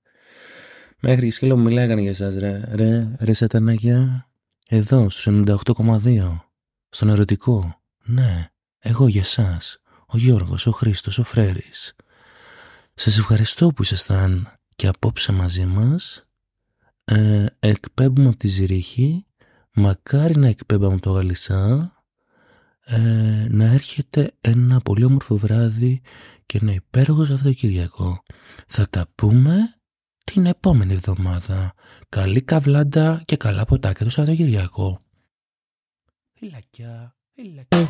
Μέχρι 1.00 1.26
και 1.26 1.32
σκύλο 1.32 1.56
που 1.56 1.62
μιλάγανε 1.62 2.02
για 2.02 2.10
εσάς 2.10 2.36
ρε, 2.36 2.62
ρε, 2.72 3.16
ρε 3.20 3.34
σαταναγιά. 3.34 4.30
Εδώ 4.68 5.10
στους 5.10 5.28
98,2. 5.28 6.46
Στον 6.90 7.10
ερωτικό. 7.10 7.82
Ναι, 8.04 8.48
εγώ 8.80 9.08
για 9.08 9.22
εσάς. 9.22 9.81
Ο 10.14 10.18
Γιώργος, 10.18 10.68
ο 10.68 10.72
Χρήστος, 10.72 11.18
ο 11.18 11.24
Φρέρης. 11.24 11.94
Σας 12.94 13.18
ευχαριστώ 13.18 13.74
που 13.74 13.82
ήσασταν 13.82 14.48
και 14.76 14.88
απόψε 14.88 15.32
μαζί 15.32 15.66
μας. 15.66 16.26
Ε, 17.04 17.46
εκπέμπουμε 17.60 18.28
από 18.28 18.38
τη 18.38 18.48
Ζηρίχη. 18.48 19.26
Μακάρι 19.74 20.38
να 20.38 20.48
εκπέμπαμε 20.48 20.94
από 20.94 21.02
το 21.02 21.12
Γαλισά. 21.12 21.94
Ε, 22.86 23.48
να 23.50 23.66
έρχεται 23.66 24.32
ένα 24.42 24.80
πολύ 24.80 25.04
όμορφο 25.04 25.38
βράδυ 25.38 26.02
και 26.46 26.60
ένα 26.62 26.74
υπέροχο 26.74 27.26
Σαββατοκύριακο. 27.26 28.24
Θα 28.68 28.90
τα 28.90 29.06
πούμε 29.16 29.76
την 30.24 30.46
επόμενη 30.46 30.94
εβδομάδα. 30.94 31.74
Καλή 32.10 32.42
καβλάντα 32.42 33.22
και 33.26 33.38
καλά 33.38 33.66
ποτάκια 33.66 34.06
το 34.06 34.12
Σαββατοκύριακο. 34.12 35.02
Φιλακιά, 36.34 37.16
φιλακιά. 37.34 37.90